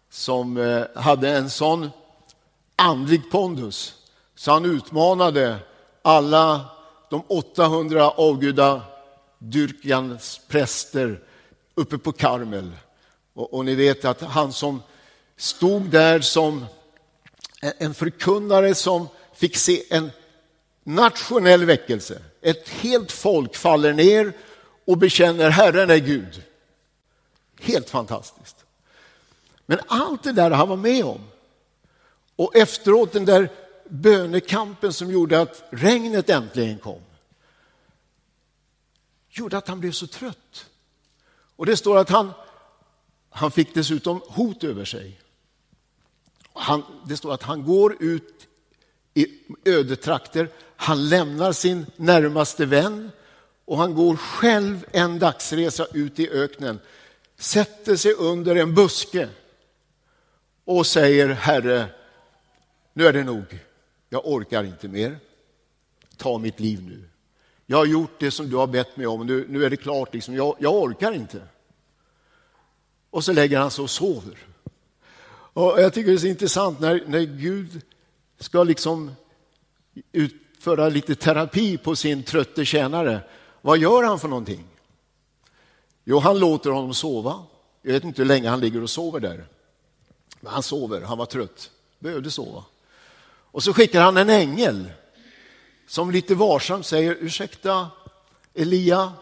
som 0.10 0.57
eh, 0.57 0.84
hade 0.96 1.29
en 1.29 1.50
sån 1.50 1.89
andlig 2.75 3.31
pondus 3.31 3.93
så 4.36 4.51
han 4.51 4.65
utmanade 4.65 5.57
alla 6.01 6.65
de 7.10 7.24
800 7.27 8.10
avgudadyrkans 8.10 10.41
präster 10.48 11.24
uppe 11.75 11.98
på 11.98 12.12
Karmel. 12.12 12.72
Och, 13.34 13.53
och, 13.53 13.65
ni 13.65 13.75
vet 13.75 14.05
att 14.05 14.22
han 14.22 14.53
som 14.53 14.81
stod 15.38 15.82
där 15.82 16.20
som 16.20 16.65
en 17.62 17.94
förkunnare 17.94 18.75
som 18.75 19.08
fick 19.34 19.58
se 19.58 19.84
en 19.89 20.12
nationell 20.84 21.65
väckelse. 21.65 22.22
Ett 22.41 22.70
helt 22.70 23.12
folk 23.12 23.56
faller 23.56 23.94
ner 23.94 24.34
och 24.86 24.98
bekänner 24.98 25.50
Herren 25.50 25.89
är 25.89 25.98
Gud. 25.98 26.44
Helt 27.60 27.89
fantastiskt. 27.89 28.65
Men 29.65 29.79
allt 29.88 30.24
det 30.24 30.32
där 30.32 30.51
han 30.51 30.70
var 30.70 30.77
med 30.77 31.06
om 31.06 31.22
och 32.36 32.56
efteråt 32.56 33.13
den 33.13 33.25
där 33.25 33.50
bönekampen 33.89 34.94
som 34.94 35.12
gjorde 35.12 35.41
att 35.41 35.63
regnet 35.72 36.29
äntligen 36.29 36.77
kom 36.79 37.01
gjorde 39.29 39.58
att 39.58 39.67
han 39.67 39.79
blev 39.79 39.91
så 39.91 40.08
trött. 40.08 40.70
Och 41.56 41.65
det 41.65 41.77
står 41.77 41.98
att 41.98 42.10
han, 42.10 42.32
han 43.29 43.51
fick 43.51 43.74
dessutom 43.74 44.22
hot 44.27 44.63
över 44.63 44.86
sig. 44.86 45.20
Han, 46.57 46.83
det 47.05 47.17
står 47.17 47.33
att 47.33 47.43
han 47.43 47.65
går 47.65 47.95
ut 47.99 48.47
i 49.13 49.27
ödetrakter, 49.65 50.49
han 50.75 51.09
lämnar 51.09 51.51
sin 51.51 51.85
närmaste 51.95 52.65
vän 52.65 53.11
och 53.65 53.77
han 53.77 53.95
går 53.95 54.15
själv 54.15 54.85
en 54.91 55.19
dagsresa 55.19 55.87
ut 55.93 56.19
i 56.19 56.29
öknen, 56.29 56.79
sätter 57.37 57.95
sig 57.95 58.13
under 58.13 58.55
en 58.55 58.75
buske 58.75 59.29
och 60.65 60.87
säger 60.87 61.29
Herre, 61.29 61.85
nu 62.93 63.07
är 63.07 63.13
det 63.13 63.23
nog, 63.23 63.59
jag 64.09 64.27
orkar 64.27 64.63
inte 64.63 64.87
mer, 64.87 65.19
ta 66.17 66.37
mitt 66.37 66.59
liv 66.59 66.83
nu. 66.83 67.03
Jag 67.65 67.77
har 67.77 67.85
gjort 67.85 68.19
det 68.19 68.31
som 68.31 68.49
du 68.49 68.55
har 68.55 68.67
bett 68.67 68.97
mig 68.97 69.07
om, 69.07 69.27
nu, 69.27 69.45
nu 69.49 69.65
är 69.65 69.69
det 69.69 69.77
klart, 69.77 70.13
liksom. 70.13 70.35
jag, 70.35 70.55
jag 70.59 70.75
orkar 70.75 71.11
inte. 71.11 71.41
Och 73.09 73.23
så 73.23 73.33
lägger 73.33 73.59
han 73.59 73.71
sig 73.71 73.83
och 73.83 73.89
sover. 73.89 74.37
Och 75.57 75.81
jag 75.81 75.93
tycker 75.93 76.11
det 76.11 76.17
är 76.17 76.19
så 76.19 76.27
intressant 76.27 76.79
när, 76.79 77.03
när 77.07 77.21
Gud 77.21 77.81
ska 78.39 78.63
liksom 78.63 79.11
utföra 80.11 80.89
lite 80.89 81.15
terapi 81.15 81.77
på 81.77 81.95
sin 81.95 82.23
trötte 82.23 82.65
tjänare. 82.65 83.21
Vad 83.61 83.77
gör 83.77 84.03
han 84.03 84.19
för 84.19 84.27
någonting? 84.27 84.63
Jo, 86.03 86.19
han 86.19 86.39
låter 86.39 86.69
honom 86.69 86.93
sova. 86.93 87.43
Jag 87.81 87.93
vet 87.93 88.03
inte 88.03 88.21
hur 88.21 88.27
länge 88.27 88.49
han 88.49 88.59
ligger 88.59 88.83
och 88.83 88.89
sover 88.89 89.19
där. 89.19 89.45
Men 90.39 90.53
han 90.53 90.63
sover, 90.63 91.01
han 91.01 91.17
var 91.17 91.25
trött, 91.25 91.71
behövde 91.99 92.31
sova. 92.31 92.63
Och 93.51 93.63
så 93.63 93.73
skickar 93.73 94.01
han 94.01 94.17
en 94.17 94.29
ängel 94.29 94.89
som 95.87 96.11
lite 96.11 96.35
varsamt 96.35 96.85
säger, 96.85 97.17
ursäkta 97.19 97.87
Elia, 98.53 99.13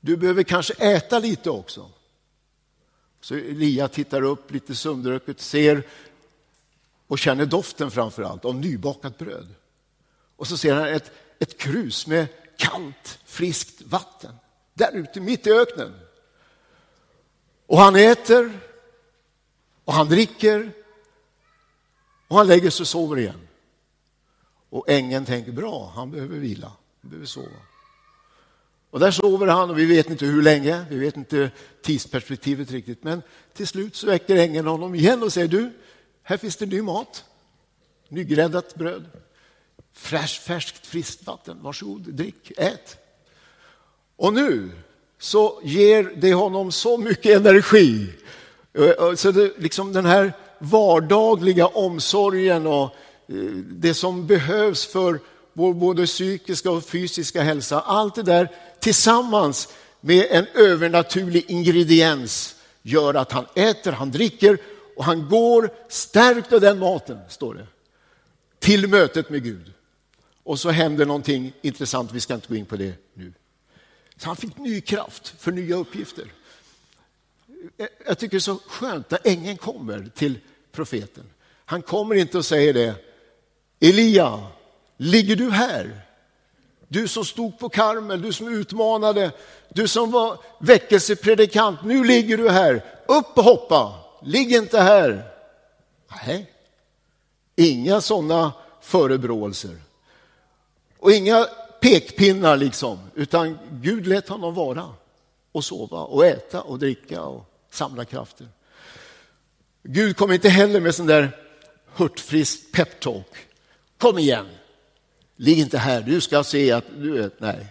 du 0.00 0.16
behöver 0.16 0.42
kanske 0.42 0.74
äta 0.74 1.18
lite 1.18 1.50
också. 1.50 1.90
Så 3.20 3.34
Elia 3.34 3.88
tittar 3.88 4.22
upp 4.22 4.50
lite 4.50 4.74
sömndrucket, 4.74 5.40
ser 5.40 5.86
och 7.06 7.18
känner 7.18 7.46
doften 7.46 7.90
framför 7.90 8.22
allt 8.22 8.44
av 8.44 8.54
nybakat 8.54 9.18
bröd. 9.18 9.54
Och 10.36 10.46
så 10.46 10.56
ser 10.56 10.74
han 10.74 10.88
ett, 10.88 11.12
ett 11.38 11.58
krus 11.58 12.06
med 12.06 12.26
kallt, 12.56 13.18
friskt 13.24 13.82
vatten 13.82 14.34
där 14.74 14.92
ute 14.92 15.20
mitt 15.20 15.46
i 15.46 15.50
öknen. 15.50 15.94
Och 17.66 17.78
han 17.78 17.96
äter 17.96 18.60
och 19.84 19.92
han 19.92 20.08
dricker 20.08 20.72
och 22.28 22.36
han 22.36 22.46
lägger 22.46 22.70
sig 22.70 22.84
och 22.84 22.88
sover 22.88 23.18
igen. 23.18 23.48
Och 24.70 24.88
ängeln 24.88 25.24
tänker 25.24 25.52
bra, 25.52 25.92
han 25.94 26.10
behöver 26.10 26.38
vila, 26.38 26.72
han 27.00 27.10
behöver 27.10 27.26
sova. 27.26 27.56
Och 28.90 29.00
där 29.00 29.10
sover 29.10 29.46
han 29.46 29.70
och 29.70 29.78
vi 29.78 29.84
vet 29.84 30.10
inte 30.10 30.26
hur 30.26 30.42
länge, 30.42 30.84
vi 30.90 30.98
vet 30.98 31.16
inte 31.16 31.50
tidsperspektivet 31.82 32.70
riktigt. 32.70 33.04
Men 33.04 33.22
till 33.54 33.66
slut 33.66 33.96
så 33.96 34.06
väcker 34.06 34.36
ängeln 34.36 34.66
honom 34.66 34.94
igen 34.94 35.22
och 35.22 35.32
säger 35.32 35.48
du, 35.48 35.72
här 36.22 36.36
finns 36.36 36.56
det 36.56 36.66
ny 36.66 36.82
mat, 36.82 37.24
nygräddat 38.08 38.74
bröd, 38.74 39.04
fräsch, 39.92 40.40
färskt 40.40 40.86
friskt 40.86 41.26
vatten, 41.26 41.58
varsågod, 41.62 42.02
drick, 42.02 42.52
ät. 42.56 42.96
Och 44.16 44.32
nu 44.32 44.70
så 45.18 45.60
ger 45.62 46.12
det 46.16 46.34
honom 46.34 46.72
så 46.72 46.98
mycket 46.98 47.36
energi. 47.36 48.06
Eh, 48.72 48.84
eh, 48.84 49.14
så 49.14 49.30
det, 49.30 49.52
liksom 49.58 49.92
den 49.92 50.06
här 50.06 50.32
vardagliga 50.58 51.66
omsorgen 51.66 52.66
och 52.66 52.84
eh, 53.28 53.36
det 53.68 53.94
som 53.94 54.26
behövs 54.26 54.86
för 54.86 55.20
vår 55.52 55.74
både 55.74 56.06
psykiska 56.06 56.70
och 56.70 56.84
fysiska 56.84 57.42
hälsa, 57.42 57.80
allt 57.80 58.14
det 58.14 58.22
där 58.22 58.48
tillsammans 58.80 59.68
med 60.00 60.26
en 60.30 60.46
övernaturlig 60.54 61.44
ingrediens 61.50 62.56
gör 62.82 63.14
att 63.14 63.32
han 63.32 63.46
äter, 63.54 63.92
han 63.92 64.10
dricker 64.10 64.58
och 64.96 65.04
han 65.04 65.28
går 65.28 65.70
stärkt 65.88 66.52
av 66.52 66.60
den 66.60 66.78
maten, 66.78 67.18
står 67.28 67.54
det, 67.54 67.66
till 68.58 68.88
mötet 68.88 69.30
med 69.30 69.42
Gud. 69.42 69.72
Och 70.42 70.60
så 70.60 70.70
händer 70.70 71.06
någonting 71.06 71.52
intressant, 71.62 72.12
vi 72.12 72.20
ska 72.20 72.34
inte 72.34 72.48
gå 72.48 72.54
in 72.54 72.66
på 72.66 72.76
det 72.76 72.94
nu. 73.14 73.32
Så 74.16 74.26
han 74.26 74.36
fick 74.36 74.58
ny 74.58 74.80
kraft 74.80 75.34
för 75.38 75.52
nya 75.52 75.76
uppgifter. 75.76 76.32
jag 78.06 78.18
tycker 78.18 78.30
det 78.30 78.38
är 78.38 78.40
så 78.40 78.58
skönt 78.66 79.10
när 79.10 79.20
ängeln 79.24 79.56
kommer 79.56 80.10
till 80.14 80.38
profeten. 80.72 81.24
Han 81.64 81.82
kommer 81.82 82.14
inte 82.14 82.38
och 82.38 82.44
säger 82.44 82.74
det. 82.74 82.94
Elia, 83.80 84.46
ligger 84.96 85.36
du 85.36 85.50
här? 85.50 86.09
Du 86.92 87.08
som 87.08 87.24
stod 87.24 87.58
på 87.58 87.68
Karmel, 87.68 88.22
du 88.22 88.32
som 88.32 88.48
utmanade, 88.48 89.32
du 89.68 89.88
som 89.88 90.10
var 90.10 90.38
väckelsepredikant, 90.58 91.84
nu 91.84 92.04
ligger 92.04 92.36
du 92.36 92.50
här. 92.50 92.84
Upp 93.06 93.38
och 93.38 93.44
hoppa, 93.44 93.94
ligg 94.22 94.52
inte 94.52 94.80
här. 94.80 95.22
Nej, 96.26 96.50
inga 97.56 98.00
sådana 98.00 98.52
förebråelser. 98.80 99.76
Och 100.98 101.12
inga 101.12 101.46
pekpinnar 101.80 102.56
liksom, 102.56 102.98
utan 103.14 103.58
Gud 103.70 104.06
lät 104.06 104.28
honom 104.28 104.54
vara 104.54 104.94
och 105.52 105.64
sova 105.64 105.98
och 105.98 106.26
äta 106.26 106.62
och 106.62 106.78
dricka 106.78 107.22
och 107.22 107.44
samla 107.70 108.04
krafter. 108.04 108.48
Gud 109.82 110.16
kom 110.16 110.32
inte 110.32 110.48
heller 110.48 110.80
med 110.80 110.94
sån 110.94 111.06
där 111.06 111.36
hurtfrisk 111.94 112.72
peptalk. 112.72 113.36
Kom 113.98 114.18
igen, 114.18 114.46
ligg 115.40 115.58
inte 115.58 115.78
här, 115.78 116.02
du 116.02 116.20
ska 116.20 116.44
se 116.44 116.72
att 116.72 116.84
du 116.96 117.12
vet, 117.12 117.40
nej. 117.40 117.66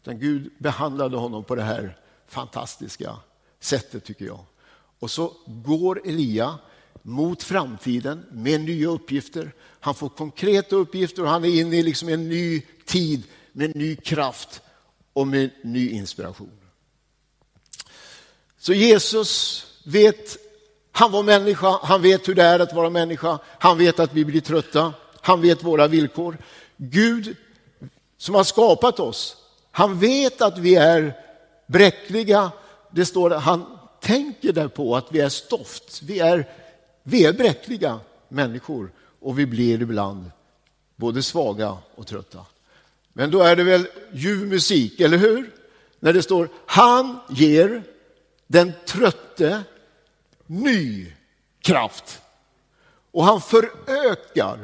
Utan 0.00 0.18
Gud 0.18 0.50
behandlade 0.58 1.16
honom 1.16 1.44
på 1.44 1.54
det 1.54 1.62
här 1.62 1.96
fantastiska 2.28 3.16
sättet 3.60 4.04
tycker 4.04 4.24
jag. 4.24 4.44
Och 4.98 5.10
så 5.10 5.32
går 5.46 6.00
Elia 6.04 6.58
mot 7.02 7.42
framtiden 7.42 8.24
med 8.30 8.60
nya 8.60 8.88
uppgifter. 8.88 9.52
Han 9.80 9.94
får 9.94 10.08
konkreta 10.08 10.76
uppgifter 10.76 11.22
och 11.22 11.28
han 11.28 11.44
är 11.44 11.60
inne 11.60 11.76
i 11.76 11.82
liksom 11.82 12.08
en 12.08 12.28
ny 12.28 12.62
tid 12.86 13.22
med 13.52 13.76
ny 13.76 13.96
kraft 13.96 14.60
och 15.12 15.26
med 15.26 15.50
ny 15.62 15.90
inspiration. 15.90 16.58
Så 18.58 18.72
Jesus 18.72 19.64
vet, 19.84 20.36
han 20.92 21.12
var 21.12 21.22
människa, 21.22 21.78
han 21.82 22.02
vet 22.02 22.28
hur 22.28 22.34
det 22.34 22.42
är 22.42 22.58
att 22.58 22.74
vara 22.74 22.90
människa, 22.90 23.38
han 23.58 23.78
vet 23.78 24.00
att 24.00 24.14
vi 24.14 24.24
blir 24.24 24.40
trötta, 24.40 24.94
han 25.20 25.40
vet 25.40 25.64
våra 25.64 25.86
villkor. 25.86 26.38
Gud 26.84 27.36
som 28.18 28.34
har 28.34 28.44
skapat 28.44 29.00
oss, 29.00 29.36
han 29.70 29.98
vet 29.98 30.42
att 30.42 30.58
vi 30.58 30.74
är 30.74 31.14
bräckliga. 31.66 32.50
Det 32.90 33.04
står 33.04 33.30
han 33.30 33.78
tänker 34.00 34.52
därpå 34.52 34.96
att 34.96 35.12
vi 35.12 35.20
är 35.20 35.28
stoft, 35.28 36.02
vi 36.02 36.18
är, 36.18 36.48
vi 37.02 37.24
är 37.24 37.32
bräckliga 37.32 38.00
människor 38.28 38.92
och 39.20 39.38
vi 39.38 39.46
blir 39.46 39.82
ibland 39.82 40.30
både 40.96 41.22
svaga 41.22 41.78
och 41.94 42.06
trötta. 42.06 42.46
Men 43.12 43.30
då 43.30 43.40
är 43.40 43.56
det 43.56 43.64
väl 43.64 43.86
ljuv 44.12 44.46
musik, 44.48 45.00
eller 45.00 45.18
hur? 45.18 45.50
När 46.00 46.12
det 46.12 46.22
står 46.22 46.48
han 46.66 47.18
ger 47.30 47.82
den 48.46 48.72
trötte 48.86 49.62
ny 50.46 51.12
kraft 51.60 52.20
och 53.12 53.24
han 53.24 53.40
förökar 53.40 54.58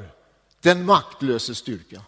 den 0.68 0.84
maktlöse 0.84 1.54
styrka. 1.54 2.02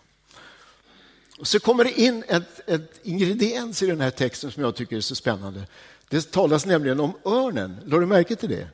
Och 1.38 1.46
så 1.46 1.60
kommer 1.60 1.84
det 1.84 2.00
in 2.00 2.24
ett, 2.28 2.68
ett 2.68 3.00
ingrediens 3.02 3.82
i 3.82 3.86
den 3.86 4.00
här 4.00 4.10
texten 4.10 4.50
som 4.52 4.62
jag 4.62 4.74
tycker 4.74 4.96
är 4.96 5.00
så 5.00 5.14
spännande. 5.14 5.66
Det 6.08 6.30
talas 6.30 6.66
nämligen 6.66 7.00
om 7.00 7.12
örnen. 7.24 7.76
Lade 7.84 8.02
du 8.02 8.06
märke 8.06 8.36
till 8.36 8.48
det? 8.48 8.68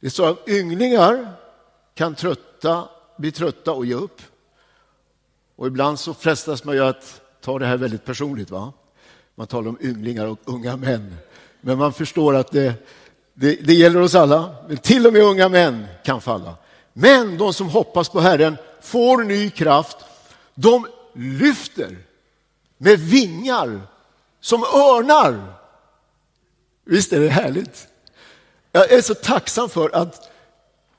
Det 0.00 0.10
står 0.10 0.28
att 0.28 0.48
ynglingar 0.48 1.32
kan 1.94 2.14
trötta, 2.14 2.88
bli 3.18 3.32
trötta 3.32 3.72
och 3.72 3.86
ge 3.86 3.94
upp. 3.94 4.22
Och 5.56 5.66
ibland 5.66 6.00
så 6.00 6.14
frestas 6.14 6.64
man 6.64 6.74
ju 6.74 6.84
att 6.84 7.20
ta 7.40 7.58
det 7.58 7.66
här 7.66 7.76
väldigt 7.76 8.04
personligt. 8.04 8.50
va? 8.50 8.72
Man 9.34 9.46
talar 9.46 9.68
om 9.68 9.78
ynglingar 9.80 10.26
och 10.26 10.38
unga 10.44 10.76
män. 10.76 11.16
Men 11.60 11.78
man 11.78 11.92
förstår 11.92 12.34
att 12.34 12.50
det, 12.50 12.74
det, 13.34 13.54
det 13.54 13.74
gäller 13.74 14.00
oss 14.00 14.14
alla. 14.14 14.54
Men 14.68 14.76
till 14.76 15.06
och 15.06 15.12
med 15.12 15.22
unga 15.22 15.48
män 15.48 15.86
kan 16.04 16.20
falla. 16.20 16.54
Men 16.92 17.38
de 17.38 17.54
som 17.54 17.68
hoppas 17.68 18.08
på 18.08 18.20
Herren 18.20 18.56
får 18.82 19.24
ny 19.24 19.50
kraft. 19.50 19.96
De 20.54 20.86
lyfter 21.14 21.96
med 22.78 22.98
vingar 22.98 23.80
som 24.40 24.62
örnar. 24.64 25.54
Visst 26.84 27.12
är 27.12 27.20
det 27.20 27.28
härligt? 27.28 27.88
Jag 28.72 28.92
är 28.92 29.00
så 29.00 29.14
tacksam 29.14 29.68
för 29.68 29.90
att 29.90 30.30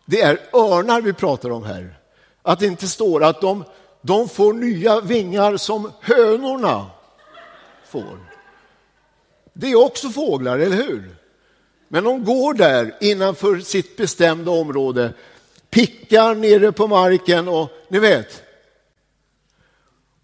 det 0.06 0.22
är 0.22 0.40
örnar 0.54 1.02
vi 1.02 1.14
pratar 1.14 1.50
om 1.50 1.64
här. 1.64 2.00
Att 2.42 2.60
det 2.60 2.66
inte 2.66 2.88
står 2.88 3.24
att 3.24 3.42
de, 3.42 3.64
de 4.02 4.30
får 4.30 4.54
nya 4.54 5.02
vingar 5.02 5.58
som 5.58 5.92
hönorna 6.02 6.86
får. 7.86 8.20
Det 9.54 9.72
är 9.72 9.86
också 9.86 10.10
fåglar, 10.10 10.60
eller 10.60 10.78
hur? 10.78 11.16
Men 11.88 12.04
de 12.04 12.26
går 12.26 12.54
där 12.54 12.96
innanför 13.02 13.60
sitt 13.60 13.98
bestämda 13.98 14.52
område, 14.52 15.14
pickar 15.72 16.36
nere 16.36 16.72
på 16.72 16.88
marken 16.88 17.48
och 17.48 17.70
ni 17.88 18.00
vet. 18.00 18.44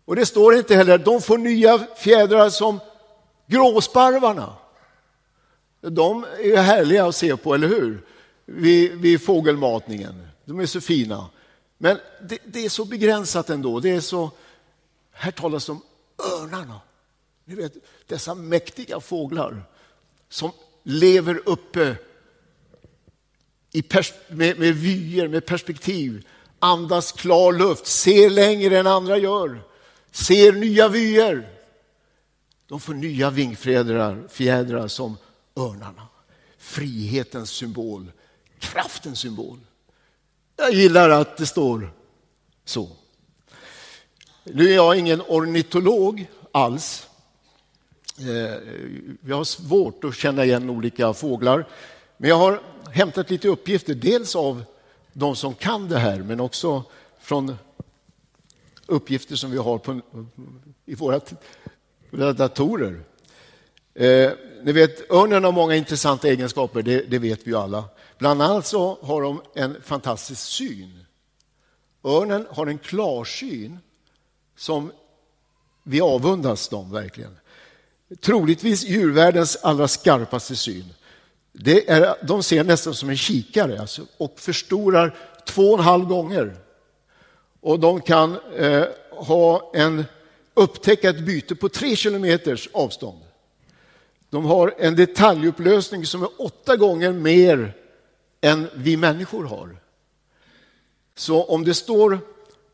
Och 0.05 0.15
det 0.15 0.25
står 0.25 0.55
inte 0.55 0.75
heller 0.75 0.97
de 0.97 1.21
får 1.21 1.38
nya 1.38 1.88
fjädrar 1.97 2.49
som 2.49 2.79
gråsparvarna. 3.47 4.53
De 5.81 6.23
är 6.23 6.57
härliga 6.57 7.05
att 7.05 7.15
se 7.15 7.38
på, 7.38 7.53
eller 7.53 7.67
hur? 7.67 8.05
Vid, 8.45 8.91
vid 8.91 9.21
fågelmatningen. 9.21 10.27
De 10.45 10.60
är 10.60 10.65
så 10.65 10.81
fina. 10.81 11.29
Men 11.77 11.99
det, 12.21 12.39
det, 12.45 12.65
är 12.65 12.69
så 12.69 12.86
begränsat 12.86 13.49
ändå. 13.49 13.79
Det 13.79 13.89
är 13.89 13.99
så... 14.01 14.31
Här 15.12 15.31
talas 15.31 15.65
det 15.65 15.71
om 15.71 15.81
örnarna. 16.41 16.81
Ni 17.45 17.55
vet, 17.55 17.73
dessa 18.07 18.36
mäktiga 18.36 18.99
fåglar 18.99 19.63
som 20.29 20.51
lever 20.83 21.41
uppe 21.45 21.95
i 23.71 23.84
med, 24.27 24.60
med 24.60 24.73
vyer, 24.73 25.27
med 25.27 25.45
perspektiv, 25.45 26.27
andas 26.60 27.12
klar 27.12 27.53
luft, 27.53 27.88
ser 27.88 28.30
längre 28.30 28.77
än 28.77 28.88
andra 28.88 29.17
gör, 29.17 29.62
ser 30.12 30.51
nya 30.51 30.88
vyer. 30.88 31.49
De 32.67 32.80
får 32.80 32.93
nya 32.93 33.30
vingfjädrar 33.30 34.27
fjädrar 34.30 34.88
som 34.88 35.17
örnarna. 35.56 36.08
Frihetens 36.58 37.49
symbol, 37.49 38.12
kraftens 38.60 39.19
symbol. 39.19 39.60
Jag 40.56 40.73
gillar 40.73 41.10
att 41.10 41.38
det 41.38 41.45
står 41.45 41.93
så. 42.65 42.89
Nu 44.43 44.69
är 44.69 44.75
jag 44.75 44.97
ingen 44.97 45.21
ornitolog 45.21 46.27
alls. 46.51 47.08
Eh, 48.19 48.25
jag 49.27 49.36
har 49.36 49.43
svårt 49.43 50.03
att 50.03 50.15
känna 50.15 50.45
igen 50.45 50.69
olika 50.69 51.13
fåglar. 51.13 51.67
Men 52.17 52.30
jag 52.30 52.38
har 52.38 52.62
hämtat 52.91 53.30
lite 53.30 53.47
uppgifter, 53.47 53.93
dels 53.95 54.36
av 54.36 54.63
de 55.13 55.36
som 55.36 55.53
kan 55.53 55.89
det 55.89 55.99
här, 55.99 56.17
men 56.17 56.39
också 56.39 56.84
från 57.19 57.58
uppgifter 58.86 59.36
som 59.36 59.51
vi 59.51 59.58
har 59.58 59.77
på, 59.77 59.99
i 60.86 60.95
våra, 60.95 62.34
datorer. 62.34 63.03
Eh, 63.93 64.32
ni 64.63 64.71
vet, 64.71 65.12
örnen 65.12 65.43
har 65.43 65.51
många 65.51 65.75
intressanta 65.75 66.27
egenskaper, 66.27 66.82
det, 66.82 67.01
det, 67.01 67.19
vet 67.19 67.47
vi 67.47 67.51
ju 67.51 67.58
alla. 67.58 67.84
Bland 68.17 68.41
annat 68.41 68.65
så 68.65 68.97
har 69.01 69.21
de 69.21 69.41
en 69.53 69.82
fantastisk 69.82 70.41
syn. 70.41 71.06
Örnen 72.03 72.47
har 72.49 72.67
en 72.67 72.77
klarsyn 72.77 73.80
som 74.56 74.91
vi 75.84 76.01
avundas 76.01 76.69
dem 76.69 76.91
verkligen. 76.91 77.38
Troligtvis 78.21 78.84
djurvärldens 78.84 79.56
allra 79.56 79.88
skarpaste 79.88 80.56
syn. 80.56 80.93
Det 81.59 81.89
är, 81.89 82.15
de 82.21 82.43
ser 82.43 82.63
nästan 82.63 82.93
som 82.93 83.09
en 83.09 83.17
kikare 83.17 83.79
alltså, 83.79 84.01
och 84.17 84.39
förstorar 84.39 85.15
två 85.45 85.71
och 85.71 85.79
en 85.79 85.85
halv 85.85 86.05
gånger. 86.05 86.55
Och 87.61 87.79
de 87.79 88.01
kan 88.01 88.37
eh, 88.57 88.83
ha 89.11 89.71
en, 89.73 90.05
upptäcka 90.53 91.09
ett 91.09 91.25
byte 91.25 91.55
på 91.55 91.69
tre 91.69 91.95
kilometers 91.95 92.69
avstånd. 92.73 93.19
De 94.29 94.45
har 94.45 94.73
en 94.77 94.95
detaljupplösning 94.95 96.05
som 96.05 96.23
är 96.23 96.29
åtta 96.37 96.75
gånger 96.75 97.11
mer 97.11 97.73
än 98.41 98.67
vi 98.73 98.97
människor 98.97 99.43
har. 99.43 99.77
Så 101.15 101.43
om 101.43 101.63
det 101.63 101.73
står 101.73 102.19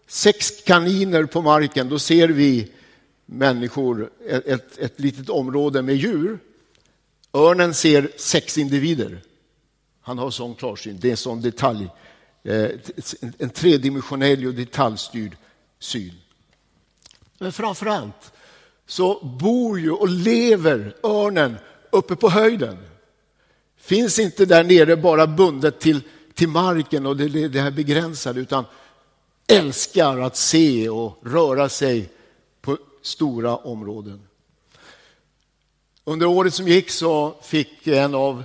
sex 0.08 0.52
kaniner 0.66 1.26
på 1.26 1.42
marken, 1.42 1.90
då 1.90 2.00
ser 2.00 2.28
vi 2.28 2.72
människor 3.26 4.10
ett, 4.28 4.48
ett, 4.48 4.78
ett 4.78 5.00
litet 5.00 5.30
område 5.30 5.82
med 5.82 5.96
djur. 5.96 6.40
Örnen 7.34 7.74
ser 7.74 8.12
sex 8.18 8.58
individer. 8.58 9.22
Han 10.02 10.18
har 10.18 10.32
sån 10.32 10.56
klarsyn. 10.56 10.98
Det 11.02 11.08
är 11.08 11.12
en 11.12 11.18
sån 11.18 11.42
detalj. 11.42 11.90
Eh, 12.44 12.70
en 13.38 13.50
tredimensionell 13.50 14.46
och 14.46 14.54
detaljstyrd 14.54 15.38
syn. 15.80 16.14
Men 17.38 17.52
framför 17.52 17.86
allt 17.86 18.32
så 18.86 19.26
bor 19.26 19.80
ju 19.80 19.92
och 19.92 20.10
lever 20.10 20.96
örnen 21.04 21.56
uppe 21.90 22.16
på 22.16 22.30
höjden. 22.30 22.78
Finns 23.78 24.20
inte 24.20 24.46
där 24.46 24.64
nere 24.64 24.98
bara 24.98 25.28
bundet 25.28 25.80
till, 25.80 26.02
till 26.34 26.50
marken 26.50 27.06
och 27.06 27.18
det, 27.18 27.48
det 27.48 27.62
här 27.62 27.72
begränsade 27.72 28.40
utan 28.40 28.66
älskar 29.48 30.20
att 30.20 30.38
se 30.38 30.90
och 30.90 31.20
röra 31.22 31.70
sig 31.70 32.10
på 32.62 32.78
stora 33.02 33.56
områden. 33.56 34.28
Under 36.06 36.26
året 36.26 36.54
som 36.54 36.68
gick 36.68 36.90
så 36.90 37.36
fick 37.42 37.88
en 37.88 38.16
av 38.16 38.44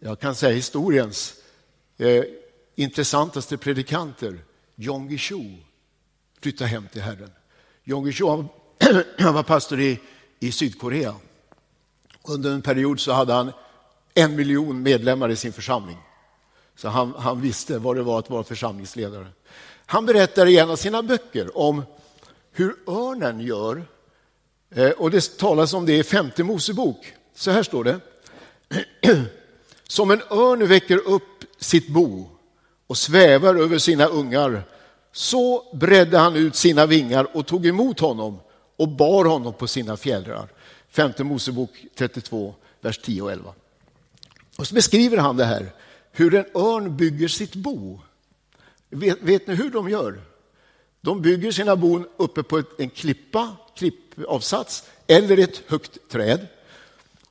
jag 0.00 0.20
kan 0.20 0.34
säga 0.34 0.54
historiens 0.54 1.34
eh, 1.96 2.24
intressantaste 2.74 3.56
predikanter, 3.56 4.38
Jon 4.74 5.08
Guillou, 5.08 5.56
flytta 6.40 6.64
hem 6.64 6.88
till 6.92 7.02
Herren. 7.02 7.30
Jon 7.84 8.04
Guillou 8.04 8.48
han 9.18 9.34
var 9.34 9.42
pastor 9.42 9.80
i, 9.80 10.00
i 10.40 10.52
Sydkorea. 10.52 11.14
Under 12.22 12.50
en 12.50 12.62
period 12.62 13.00
så 13.00 13.12
hade 13.12 13.32
han 13.32 13.52
en 14.14 14.36
miljon 14.36 14.82
medlemmar 14.82 15.28
i 15.28 15.36
sin 15.36 15.52
församling. 15.52 15.98
Så 16.76 16.88
han, 16.88 17.14
han 17.18 17.40
visste 17.40 17.78
vad 17.78 17.96
det 17.96 18.02
var 18.02 18.18
att 18.18 18.30
vara 18.30 18.44
församlingsledare. 18.44 19.26
Han 19.86 20.06
berättar 20.06 20.46
i 20.46 20.58
en 20.58 20.70
av 20.70 20.76
sina 20.76 21.02
böcker 21.02 21.58
om 21.58 21.82
hur 22.52 22.76
örnen 22.86 23.40
gör. 23.40 23.84
Eh, 24.70 24.90
och 24.90 25.10
det 25.10 25.38
talas 25.38 25.74
om 25.74 25.86
det 25.86 25.96
i 25.98 26.02
femte 26.02 26.44
Mosebok. 26.44 27.12
Så 27.34 27.50
här 27.50 27.62
står 27.62 27.84
det. 27.84 28.00
Som 29.88 30.10
en 30.10 30.22
örn 30.30 30.66
väcker 30.66 31.08
upp 31.08 31.44
sitt 31.58 31.88
bo 31.88 32.28
och 32.86 32.98
svävar 32.98 33.54
över 33.54 33.78
sina 33.78 34.06
ungar, 34.06 34.62
så 35.12 35.64
bredde 35.72 36.18
han 36.18 36.36
ut 36.36 36.56
sina 36.56 36.86
vingar 36.86 37.36
och 37.36 37.46
tog 37.46 37.66
emot 37.66 38.00
honom 38.00 38.38
och 38.76 38.88
bar 38.88 39.24
honom 39.24 39.54
på 39.54 39.66
sina 39.66 39.96
fjädrar. 39.96 40.48
Femte 40.88 41.24
Mosebok 41.24 41.70
32, 41.94 42.54
vers 42.80 42.98
10 42.98 43.22
och 43.22 43.32
11. 43.32 43.52
Och 44.56 44.66
så 44.66 44.74
beskriver 44.74 45.16
han 45.16 45.36
det 45.36 45.44
här, 45.44 45.72
hur 46.12 46.34
en 46.34 46.44
örn 46.54 46.96
bygger 46.96 47.28
sitt 47.28 47.54
bo. 47.54 48.00
Vet, 48.90 49.22
vet 49.22 49.46
ni 49.46 49.54
hur 49.54 49.70
de 49.70 49.88
gör? 49.88 50.20
De 51.00 51.22
bygger 51.22 51.52
sina 51.52 51.76
bon 51.76 52.06
uppe 52.16 52.42
på 52.42 52.62
en 52.78 52.90
klippa, 52.90 53.56
klippavsats, 54.16 54.84
eller 55.06 55.38
ett 55.38 55.62
högt 55.66 56.08
träd. 56.08 56.46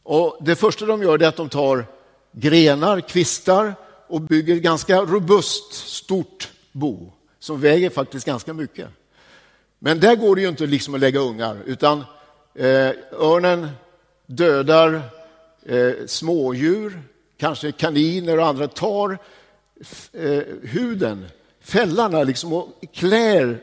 Och 0.03 0.37
det 0.41 0.55
första 0.55 0.85
de 0.85 1.03
gör 1.03 1.23
är 1.23 1.27
att 1.27 1.35
de 1.35 1.49
tar 1.49 1.85
grenar, 2.31 3.01
kvistar 3.01 3.75
och 4.07 4.21
bygger 4.21 4.55
ett 4.55 4.61
ganska 4.61 5.01
robust, 5.01 5.73
stort 5.73 6.51
bo 6.71 7.11
som 7.39 7.61
väger 7.61 7.89
faktiskt 7.89 8.25
ganska 8.25 8.53
mycket. 8.53 8.87
Men 9.79 9.99
där 9.99 10.15
går 10.15 10.35
det 10.35 10.41
ju 10.41 10.47
inte 10.47 10.65
liksom 10.65 10.93
att 10.93 10.99
lägga 10.99 11.19
ungar, 11.19 11.57
utan 11.65 11.99
eh, 12.55 12.91
örnen 13.11 13.69
dödar 14.25 15.01
eh, 15.65 15.93
smådjur, 16.07 17.01
kanske 17.37 17.71
kaniner 17.71 18.39
och 18.39 18.47
andra, 18.47 18.67
tar 18.67 19.17
eh, 20.13 20.41
huden, 20.61 21.25
fällarna, 21.61 22.23
liksom, 22.23 22.53
och 22.53 22.69
klär 22.93 23.59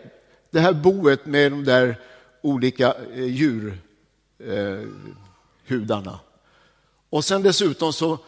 det 0.51 0.61
här 0.61 0.73
boet 0.73 1.27
med 1.27 1.53
de 1.53 1.65
där 1.65 1.97
olika 2.43 2.95
eh, 3.15 3.25
djurhudarna. 3.25 6.11
Eh, 6.11 6.17
och 7.11 7.25
sen 7.25 7.43
dessutom 7.43 7.93
så 7.93 8.19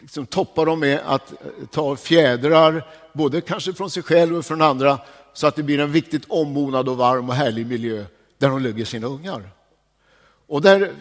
liksom 0.00 0.26
toppar 0.26 0.66
de 0.66 0.80
med 0.80 1.00
att 1.04 1.32
eh, 1.32 1.36
ta 1.70 1.96
fjädrar, 1.96 2.86
både 3.12 3.40
kanske 3.40 3.72
från 3.72 3.90
sig 3.90 4.02
själv 4.02 4.36
och 4.36 4.44
från 4.44 4.62
andra, 4.62 4.98
så 5.32 5.46
att 5.46 5.56
det 5.56 5.62
blir 5.62 5.78
en 5.78 5.92
riktigt 5.92 6.24
ombonad 6.28 6.88
och 6.88 6.96
varm 6.96 7.28
och 7.28 7.34
härlig 7.34 7.66
miljö 7.66 8.04
där 8.38 8.48
de 8.48 8.62
lägger 8.62 8.84
sina 8.84 9.06
ungar. 9.06 9.50
Och 10.46 10.62
där 10.62 10.92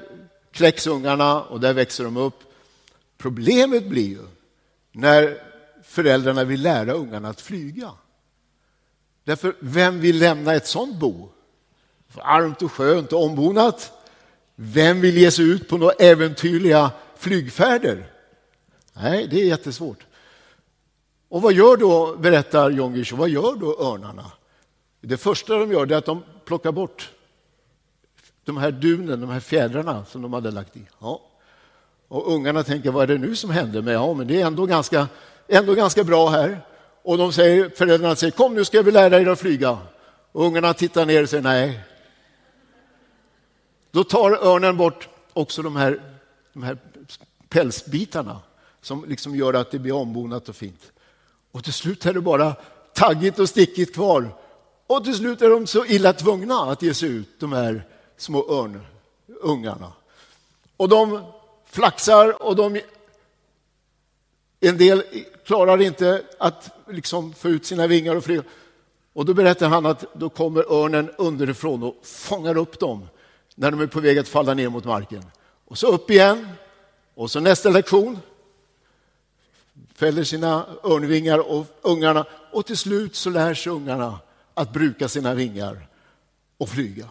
kläcks 0.51 0.87
ungarna 0.87 1.41
och 1.41 1.59
där 1.59 1.73
växer 1.73 2.03
de 2.03 2.17
upp. 2.17 2.39
Problemet 3.17 3.87
blir 3.87 4.09
ju 4.09 4.25
när 4.91 5.37
föräldrarna 5.83 6.43
vill 6.43 6.61
lära 6.61 6.93
ungarna 6.93 7.29
att 7.29 7.41
flyga. 7.41 7.91
Därför, 9.23 9.55
vem 9.59 9.99
vill 9.99 10.19
lämna 10.19 10.53
ett 10.53 10.67
sånt 10.67 10.99
bo? 10.99 11.29
Varmt 12.15 12.61
och 12.61 12.71
skönt 12.71 13.13
och 13.13 13.23
ombonat. 13.23 13.91
Vem 14.55 15.01
vill 15.01 15.17
ge 15.17 15.31
sig 15.31 15.45
ut 15.45 15.67
på 15.67 15.77
några 15.77 15.93
äventyrliga 15.93 16.91
flygfärder? 17.17 18.05
Nej, 18.93 19.27
det 19.27 19.41
är 19.41 19.45
jättesvårt. 19.45 20.05
Och 21.29 21.41
vad 21.41 21.53
gör 21.53 21.77
då, 21.77 22.15
berättar 22.15 22.69
John 22.69 22.93
Guillou, 22.93 23.17
vad 23.17 23.29
gör 23.29 23.55
då 23.55 23.79
örnarna? 23.79 24.31
Det 25.01 25.17
första 25.17 25.57
de 25.57 25.71
gör 25.71 25.91
är 25.91 25.95
att 25.95 26.05
de 26.05 26.23
plockar 26.45 26.71
bort 26.71 27.09
de 28.45 28.57
här 28.57 28.71
dunen, 28.71 29.21
de 29.21 29.29
här 29.29 29.39
fjädrarna 29.39 30.05
som 30.05 30.21
de 30.21 30.33
hade 30.33 30.51
lagt 30.51 30.77
i. 30.77 30.81
Ja. 30.99 31.21
Och 32.07 32.33
ungarna 32.33 32.63
tänker, 32.63 32.91
vad 32.91 33.03
är 33.03 33.07
det 33.07 33.27
nu 33.27 33.35
som 33.35 33.49
händer? 33.49 33.81
Men 33.81 33.93
ja, 33.93 34.13
men 34.13 34.27
det 34.27 34.41
är 34.41 34.45
ändå 34.45 34.65
ganska, 34.65 35.07
ändå 35.47 35.73
ganska 35.73 36.03
bra 36.03 36.29
här. 36.29 36.61
Och 37.03 37.17
de 37.17 37.33
säger, 37.33 37.69
föräldrarna 37.75 38.15
säger, 38.15 38.31
kom 38.31 38.55
nu 38.55 38.65
ska 38.65 38.81
vi 38.81 38.91
lära 38.91 39.21
er 39.21 39.27
att 39.27 39.39
flyga. 39.39 39.77
Och 40.31 40.45
ungarna 40.45 40.73
tittar 40.73 41.05
ner 41.05 41.23
och 41.23 41.29
säger 41.29 41.43
nej. 41.43 41.79
Då 43.93 44.03
tar 44.03 44.31
örnen 44.31 44.77
bort 44.77 45.09
också 45.33 45.61
de 45.61 45.75
här, 45.75 46.01
de 46.53 46.63
här 46.63 46.77
pälsbitarna 47.49 48.39
som 48.81 49.05
liksom 49.05 49.35
gör 49.35 49.53
att 49.53 49.71
det 49.71 49.79
blir 49.79 49.93
ombonat 49.93 50.49
och 50.49 50.55
fint. 50.55 50.91
Och 51.51 51.63
till 51.63 51.73
slut 51.73 52.05
är 52.05 52.13
det 52.13 52.21
bara 52.21 52.55
taggigt 52.93 53.39
och 53.39 53.49
stickigt 53.49 53.93
kvar. 53.93 54.29
Och 54.87 55.03
till 55.03 55.15
slut 55.15 55.41
är 55.41 55.49
de 55.49 55.67
så 55.67 55.85
illa 55.85 56.13
tvungna 56.13 56.55
att 56.55 56.81
ge 56.81 56.93
sig 56.93 57.09
ut, 57.09 57.39
de 57.39 57.53
här 57.53 57.87
små 58.17 58.45
örnungarna. 58.49 59.93
Och 60.77 60.89
de 60.89 61.21
flaxar 61.65 62.43
och 62.43 62.55
de... 62.55 62.81
En 64.59 64.77
del 64.77 65.03
klarar 65.45 65.81
inte 65.81 66.23
att 66.39 66.69
liksom 66.89 67.33
få 67.33 67.49
ut 67.49 67.65
sina 67.65 67.87
vingar 67.87 68.15
och 68.15 68.23
flyga. 68.23 68.43
Och 69.13 69.25
då 69.25 69.33
berättar 69.33 69.67
han 69.67 69.85
att 69.85 70.05
då 70.13 70.29
kommer 70.29 70.83
örnen 70.83 71.11
underifrån 71.17 71.83
och 71.83 71.95
fångar 72.03 72.57
upp 72.57 72.79
dem 72.79 73.07
när 73.55 73.71
de 73.71 73.81
är 73.81 73.87
på 73.87 73.99
väg 73.99 74.17
att 74.17 74.27
falla 74.27 74.53
ner 74.53 74.69
mot 74.69 74.85
marken. 74.85 75.23
Och 75.65 75.77
så 75.77 75.87
upp 75.87 76.09
igen. 76.09 76.47
Och 77.13 77.31
så 77.31 77.39
nästa 77.39 77.69
lektion 77.69 78.19
fäller 79.93 80.23
sina 80.23 80.65
örnvingar 80.83 81.39
och 81.39 81.65
ungarna 81.81 82.25
och 82.51 82.65
till 82.65 82.77
slut 82.77 83.15
så 83.15 83.29
lär 83.29 83.53
sig 83.53 83.71
ungarna 83.71 84.19
att 84.53 84.73
bruka 84.73 85.07
sina 85.07 85.33
vingar 85.33 85.87
och 86.57 86.69
flyga. 86.69 87.09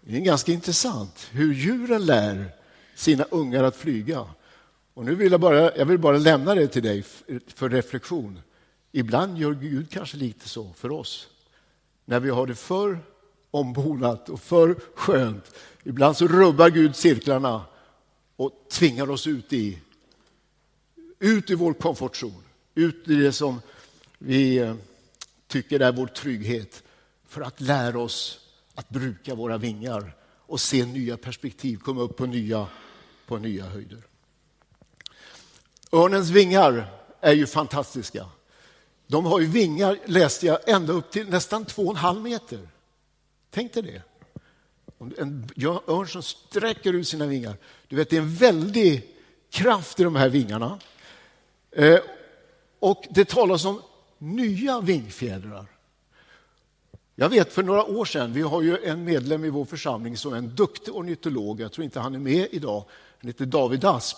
Det 0.00 0.16
är 0.16 0.20
ganska 0.20 0.52
intressant 0.52 1.28
hur 1.30 1.54
djuren 1.54 2.06
lär 2.06 2.50
sina 2.94 3.24
ungar 3.24 3.64
att 3.64 3.76
flyga. 3.76 4.26
Och 4.94 5.04
nu 5.04 5.14
vill 5.14 5.32
jag, 5.32 5.40
bara, 5.40 5.76
jag 5.76 5.86
vill 5.86 5.98
bara 5.98 6.18
lämna 6.18 6.54
det 6.54 6.68
till 6.68 6.82
dig 6.82 7.04
för 7.46 7.68
reflektion. 7.68 8.40
Ibland 8.92 9.38
gör 9.38 9.52
Gud 9.52 9.90
kanske 9.90 10.16
lite 10.16 10.48
så 10.48 10.72
för 10.72 10.92
oss. 10.92 11.28
När 12.04 12.20
vi 12.20 12.30
har 12.30 12.46
det 12.46 12.54
för 12.54 12.98
ombonat 13.50 14.28
och 14.28 14.40
för 14.40 14.76
skönt. 14.94 15.52
Ibland 15.84 16.16
så 16.16 16.28
rubbar 16.28 16.70
Gud 16.70 16.96
cirklarna 16.96 17.64
och 18.36 18.52
tvingar 18.70 19.10
oss 19.10 19.26
ut 19.26 19.52
i 19.52 19.78
ut 21.18 21.50
i 21.50 21.54
vår 21.54 21.72
komfortzon, 21.72 22.42
ut 22.74 23.08
i 23.08 23.14
det 23.14 23.32
som 23.32 23.60
vi 24.18 24.56
eh, 24.56 24.74
tycker 25.46 25.80
är 25.80 25.92
vår 25.92 26.06
trygghet 26.06 26.82
för 27.26 27.40
att 27.40 27.60
lära 27.60 28.00
oss 28.00 28.40
att 28.74 28.88
bruka 28.88 29.34
våra 29.34 29.58
vingar 29.58 30.14
och 30.22 30.60
se 30.60 30.84
nya 30.84 31.16
perspektiv, 31.16 31.76
komma 31.76 32.00
upp 32.00 32.16
på 32.16 32.26
nya, 32.26 32.66
på 33.26 33.38
nya 33.38 33.66
höjder. 33.66 34.02
Örnens 35.92 36.30
vingar 36.30 36.90
är 37.20 37.32
ju 37.32 37.46
fantastiska. 37.46 38.26
De 39.06 39.26
har 39.26 39.40
ju 39.40 39.46
vingar, 39.46 39.98
läste 40.04 40.46
jag, 40.46 40.68
ända 40.68 40.92
upp 40.92 41.10
till 41.10 41.28
nästan 41.28 41.64
två 41.64 41.82
och 41.82 41.90
en 41.90 41.96
halv 41.96 42.22
meter. 42.22 42.68
Tänk 43.50 43.72
dig 43.72 43.82
det. 43.82 44.02
En 45.18 45.48
örn 45.88 46.08
som 46.08 46.22
sträcker 46.22 46.92
ut 46.92 47.08
sina 47.08 47.26
vingar. 47.26 47.56
Du 47.88 47.96
vet, 47.96 48.10
det 48.10 48.16
är 48.16 48.20
en 48.20 48.34
väldig 48.34 49.14
kraft 49.50 50.00
i 50.00 50.04
de 50.04 50.16
här 50.16 50.28
vingarna. 50.28 50.78
Eh, 51.70 51.98
och 52.78 53.04
det 53.10 53.28
talas 53.28 53.64
om 53.64 53.82
nya 54.18 54.80
vingfjädrar. 54.80 55.66
Jag 57.14 57.28
vet 57.28 57.52
för 57.52 57.62
några 57.62 57.84
år 57.84 58.04
sedan, 58.04 58.32
vi 58.32 58.42
har 58.42 58.62
ju 58.62 58.84
en 58.84 59.04
medlem 59.04 59.44
i 59.44 59.50
vår 59.50 59.64
församling 59.64 60.16
som 60.16 60.32
är 60.32 60.36
en 60.36 60.54
duktig 60.54 60.94
ornitolog, 60.94 61.60
jag 61.60 61.72
tror 61.72 61.84
inte 61.84 62.00
han 62.00 62.14
är 62.14 62.18
med 62.18 62.48
idag, 62.50 62.84
han 63.20 63.28
heter 63.28 63.46
David 63.46 63.84
Asp. 63.84 64.16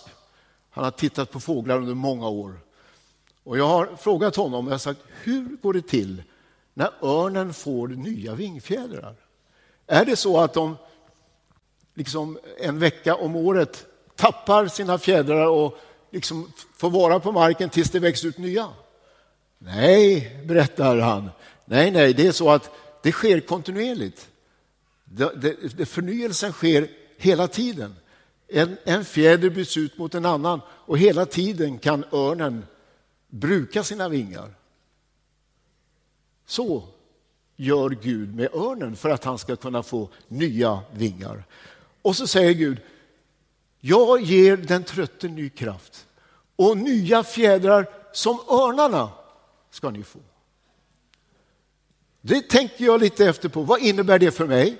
Han 0.69 0.83
har 0.83 0.91
tittat 0.91 1.31
på 1.31 1.39
fåglar 1.39 1.77
under 1.77 1.93
många 1.93 2.27
år. 2.27 2.59
Och 3.43 3.57
jag 3.57 3.67
har 3.67 3.95
frågat 3.95 4.35
honom, 4.35 4.65
jag 4.65 4.73
har 4.73 4.77
sagt, 4.77 4.99
hur 5.23 5.57
går 5.61 5.73
det 5.73 5.81
till 5.81 6.23
när 6.73 6.89
örnen 7.01 7.53
får 7.53 7.87
nya 7.87 8.35
vingfjädrar? 8.35 9.15
Är 9.91 10.05
det 10.05 10.15
så 10.15 10.39
att 10.39 10.53
de 10.53 10.77
liksom 11.93 12.39
en 12.59 12.79
vecka 12.79 13.15
om 13.15 13.35
året 13.35 13.85
tappar 14.15 14.67
sina 14.67 14.97
fjädrar 14.97 15.47
och 15.47 15.77
liksom 16.11 16.51
får 16.77 16.89
vara 16.89 17.19
på 17.19 17.31
marken 17.31 17.69
tills 17.69 17.89
det 17.89 17.99
växer 17.99 18.27
ut 18.27 18.37
nya? 18.37 18.69
Nej, 19.57 20.41
berättar 20.45 20.97
han. 20.97 21.29
Nej, 21.65 21.91
nej, 21.91 22.13
det 22.13 22.27
är 22.27 22.31
så 22.31 22.49
att 22.49 22.71
det 23.03 23.11
sker 23.11 23.39
kontinuerligt. 23.39 24.29
Det, 25.03 25.31
det, 25.35 25.77
det 25.77 25.85
förnyelsen 25.85 26.51
sker 26.51 26.87
hela 27.17 27.47
tiden. 27.47 27.95
En, 28.47 28.77
en 28.83 29.05
fjäder 29.05 29.49
byts 29.49 29.77
ut 29.77 29.97
mot 29.97 30.15
en 30.15 30.25
annan 30.25 30.61
och 30.67 30.97
hela 30.97 31.25
tiden 31.25 31.79
kan 31.79 32.05
örnen 32.11 32.65
bruka 33.27 33.83
sina 33.83 34.09
vingar. 34.09 34.53
Så 36.45 36.87
gör 37.61 37.89
Gud 37.89 38.35
med 38.35 38.55
örnen 38.55 38.95
för 38.95 39.09
att 39.09 39.23
han 39.23 39.37
ska 39.37 39.55
kunna 39.55 39.83
få 39.83 40.09
nya 40.27 40.79
vingar. 40.93 41.43
Och 42.01 42.15
så 42.15 42.27
säger 42.27 42.51
Gud, 42.51 42.77
Jag 43.79 44.21
ger 44.21 44.57
den 44.57 44.83
trötte 44.83 45.27
ny 45.27 45.49
kraft 45.49 46.05
och 46.55 46.77
nya 46.77 47.23
fjädrar 47.23 47.89
som 48.11 48.39
örnarna 48.49 49.09
ska 49.71 49.89
ni 49.89 50.03
få. 50.03 50.19
Det 52.21 52.49
tänker 52.49 52.85
jag 52.85 52.99
lite 52.99 53.25
efter 53.25 53.49
på. 53.49 53.61
Vad 53.61 53.81
innebär 53.81 54.19
det 54.19 54.31
för 54.31 54.47
mig? 54.47 54.77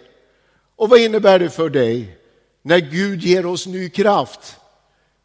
Och 0.75 0.89
vad 0.89 0.99
innebär 0.99 1.39
det 1.39 1.49
för 1.49 1.69
dig 1.69 2.17
när 2.61 2.79
Gud 2.79 3.23
ger 3.23 3.45
oss 3.45 3.67
ny 3.67 3.89
kraft? 3.89 4.55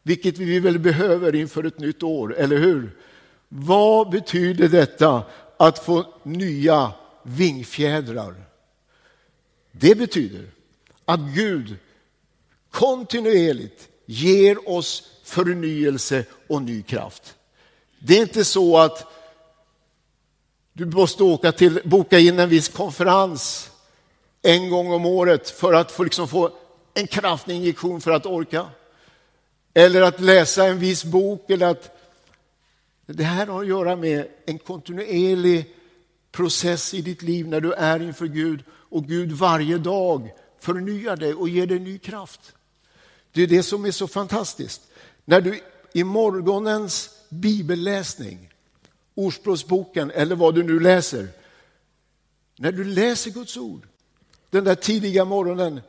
Vilket 0.03 0.39
vi 0.39 0.61
väl 0.61 0.79
behöver 0.79 1.35
inför 1.35 1.65
ett 1.65 1.79
nytt 1.79 2.03
år, 2.03 2.35
eller 2.37 2.57
hur? 2.57 2.97
Vad 3.49 4.11
betyder 4.11 4.69
detta 4.69 5.23
att 5.57 5.79
få 5.79 6.05
nya 6.23 6.93
vingfjädrar? 7.27 8.35
Det 9.73 9.95
betyder 9.95 10.51
att 11.05 11.21
Gud 11.21 11.77
kontinuerligt 12.71 13.89
ger 14.07 14.69
oss 14.71 15.11
förnyelse 15.25 16.25
och 16.49 16.63
ny 16.63 16.83
kraft. 16.83 17.35
Det 17.99 18.19
är 18.19 18.23
inte 18.23 18.45
så 18.45 18.79
att 18.79 19.13
du 20.73 20.87
måste 20.87 21.23
åka 21.25 21.53
till, 21.53 21.81
boka 21.85 22.19
in 22.19 22.39
en 22.39 22.49
viss 22.49 22.69
konferens 22.69 23.71
en 24.43 24.71
gång 24.71 24.93
om 24.93 25.07
året 25.07 25.51
för 25.51 25.73
att 25.73 25.93
få, 25.93 26.05
liksom 26.05 26.29
få 26.29 26.51
en 26.95 27.07
kraftinjektion 27.07 28.01
för 28.01 28.11
att 28.11 28.27
orka. 28.27 28.67
Eller 29.75 30.03
att 30.03 30.21
läsa 30.21 30.67
en 30.67 30.79
viss 30.79 31.05
bok. 31.05 31.51
Eller 31.51 31.67
att... 31.67 31.93
Det 33.07 33.25
här 33.25 33.47
har 33.47 33.63
att 33.63 33.69
göra 33.69 33.97
med 33.97 34.29
en 34.47 34.59
kontinuerlig 34.59 35.76
process 36.37 36.95
i 36.95 37.03
ditt 37.03 37.23
liv 37.23 37.49
när 37.49 37.61
du 37.61 37.73
är 37.73 38.03
inför 38.03 38.27
Gud 38.27 38.65
och 38.71 39.05
Gud 39.05 39.33
varje 39.33 39.79
dag 39.79 40.33
förnyar 40.59 41.17
dig 41.17 41.35
och 41.35 41.49
ger 41.49 41.67
dig 41.67 41.79
ny 41.79 41.99
kraft. 41.99 42.55
Det 43.33 43.43
är 43.43 43.47
det 43.47 43.63
som 43.63 43.85
är 43.85 43.91
så 43.91 44.09
fantastiskt. 44.09 44.83
När 45.25 45.41
du 45.41 45.61
i 45.93 46.05
morgonens 46.05 47.11
bibelläsning, 47.29 48.53
Ordspråksboken 49.15 50.11
eller 50.11 50.37
vad 50.37 50.55
du 50.55 50.63
nu 50.63 50.81
läser, 50.81 51.29
när 52.57 52.73
du 52.73 52.85
läser 52.85 53.31
Guds 53.31 53.57
ord, 53.57 53.87
den 54.51 54.65
där 54.65 54.75
tidiga 54.75 55.25
morgonen 55.25 55.81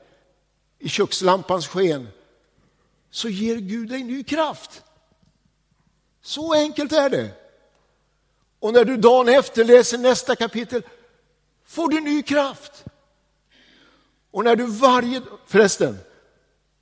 i 0.79 0.89
kökslampans 0.89 1.67
sken, 1.67 2.07
så 3.09 3.29
ger 3.29 3.55
Gud 3.55 3.89
dig 3.89 4.03
ny 4.03 4.23
kraft. 4.23 4.83
Så 6.21 6.53
enkelt 6.53 6.91
är 6.91 7.09
det. 7.09 7.46
Och 8.59 8.73
när 8.73 8.85
du 8.85 8.97
dagen 8.97 9.29
efter 9.29 9.65
läser 9.65 9.97
nästa 9.97 10.35
kapitel 10.35 10.81
får 11.65 11.89
du 11.89 12.01
ny 12.01 12.21
kraft. 12.21 12.85
Och 14.31 14.43
när 14.43 14.55
du 14.55 14.65
varje... 14.65 15.21
Förresten, 15.45 15.97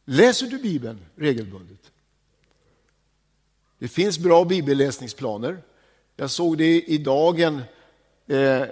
läser 0.06 0.48
du 0.48 0.58
Bibeln 0.58 1.06
regelbundet? 1.16 1.92
Det 3.80 3.88
finns 3.88 4.20
bra 4.20 4.46
bibelläsningsplaner. 4.46 5.58
Jag 6.16 6.30
såg 6.30 6.58
det 6.58 6.82
i 6.82 6.98
dagen 6.98 7.62
eh, 8.28 8.64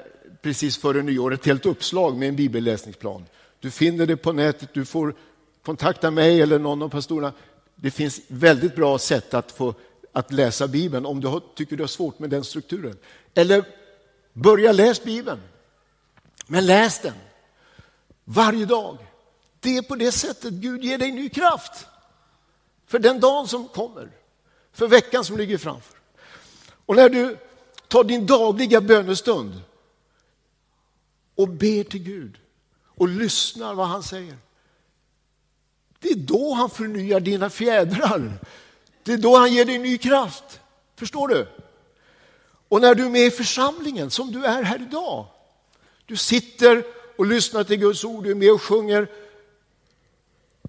precis 0.41 0.77
före 0.77 1.01
nyår, 1.01 1.33
ett 1.33 1.45
helt 1.45 1.65
uppslag 1.65 2.17
med 2.17 2.29
en 2.29 2.35
bibelläsningsplan. 2.35 3.25
Du 3.59 3.71
finner 3.71 4.05
det 4.05 4.17
på 4.17 4.31
nätet, 4.31 4.73
du 4.73 4.85
får 4.85 5.15
kontakta 5.61 6.11
mig 6.11 6.41
eller 6.41 6.59
någon 6.59 6.81
av 6.81 6.89
pastorerna. 6.89 7.33
Det 7.75 7.91
finns 7.91 8.21
väldigt 8.27 8.75
bra 8.75 8.97
sätt 8.97 9.33
att, 9.33 9.51
få, 9.51 9.73
att 10.13 10.31
läsa 10.31 10.67
Bibeln 10.67 11.05
om 11.05 11.21
du 11.21 11.27
har, 11.27 11.41
tycker 11.55 11.77
du 11.77 11.83
har 11.83 11.87
svårt 11.87 12.19
med 12.19 12.29
den 12.29 12.43
strukturen. 12.43 12.97
Eller 13.33 13.65
börja 14.33 14.71
läs 14.71 15.03
Bibeln. 15.03 15.41
Men 16.47 16.65
läs 16.65 17.01
den 17.01 17.13
varje 18.23 18.65
dag. 18.65 18.97
Det 19.59 19.77
är 19.77 19.81
på 19.81 19.95
det 19.95 20.11
sättet 20.11 20.53
Gud 20.53 20.83
ger 20.83 20.97
dig 20.97 21.11
ny 21.11 21.29
kraft 21.29 21.85
för 22.85 22.99
den 22.99 23.19
dagen 23.19 23.47
som 23.47 23.67
kommer, 23.67 24.11
för 24.73 24.87
veckan 24.87 25.23
som 25.23 25.37
ligger 25.37 25.57
framför. 25.57 25.97
Och 26.85 26.95
när 26.95 27.09
du 27.09 27.37
tar 27.87 28.03
din 28.03 28.25
dagliga 28.25 28.81
bönestund 28.81 29.61
och 31.35 31.47
ber 31.49 31.83
till 31.83 32.03
Gud 32.03 32.37
och 32.85 33.07
lyssnar 33.07 33.73
vad 33.73 33.87
han 33.87 34.03
säger. 34.03 34.37
Det 35.99 36.09
är 36.09 36.15
då 36.15 36.53
han 36.53 36.69
förnyar 36.69 37.19
dina 37.19 37.49
fjädrar. 37.49 38.39
Det 39.03 39.13
är 39.13 39.17
då 39.17 39.37
han 39.37 39.53
ger 39.53 39.65
dig 39.65 39.77
ny 39.77 39.97
kraft. 39.97 40.59
Förstår 40.95 41.27
du? 41.27 41.47
Och 42.67 42.81
när 42.81 42.95
du 42.95 43.05
är 43.05 43.09
med 43.09 43.25
i 43.25 43.31
församlingen, 43.31 44.11
som 44.11 44.31
du 44.31 44.45
är 44.45 44.63
här 44.63 44.81
idag. 44.89 45.25
Du 46.05 46.17
sitter 46.17 46.83
och 47.17 47.25
lyssnar 47.25 47.63
till 47.63 47.77
Guds 47.77 48.03
ord, 48.03 48.23
du 48.23 48.31
är 48.31 48.35
med 48.35 48.51
och 48.51 48.61
sjunger. 48.61 49.07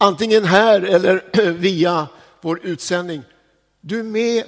Antingen 0.01 0.45
här 0.45 0.81
eller 0.83 1.51
via 1.53 2.09
vår 2.41 2.61
utsändning. 2.63 3.23
Du 3.81 3.99
är 3.99 4.03
med. 4.03 4.45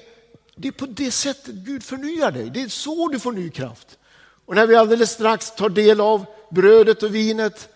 Det 0.57 0.68
är 0.68 0.72
på 0.72 0.87
det 0.87 1.11
sättet 1.11 1.55
Gud 1.55 1.83
förnyar 1.83 2.31
dig. 2.31 2.51
Det 2.51 2.62
är 2.62 2.68
så 2.68 3.09
du 3.09 3.18
får 3.18 3.33
ny 3.33 3.51
kraft. 3.51 3.99
Och 4.46 4.55
när 4.55 4.66
vi 4.66 4.77
alldeles 4.77 5.11
strax 5.11 5.51
tar 5.51 5.68
del 5.68 6.01
av 6.01 6.25
brödet 6.51 7.03
och 7.03 7.14
vinet 7.14 7.68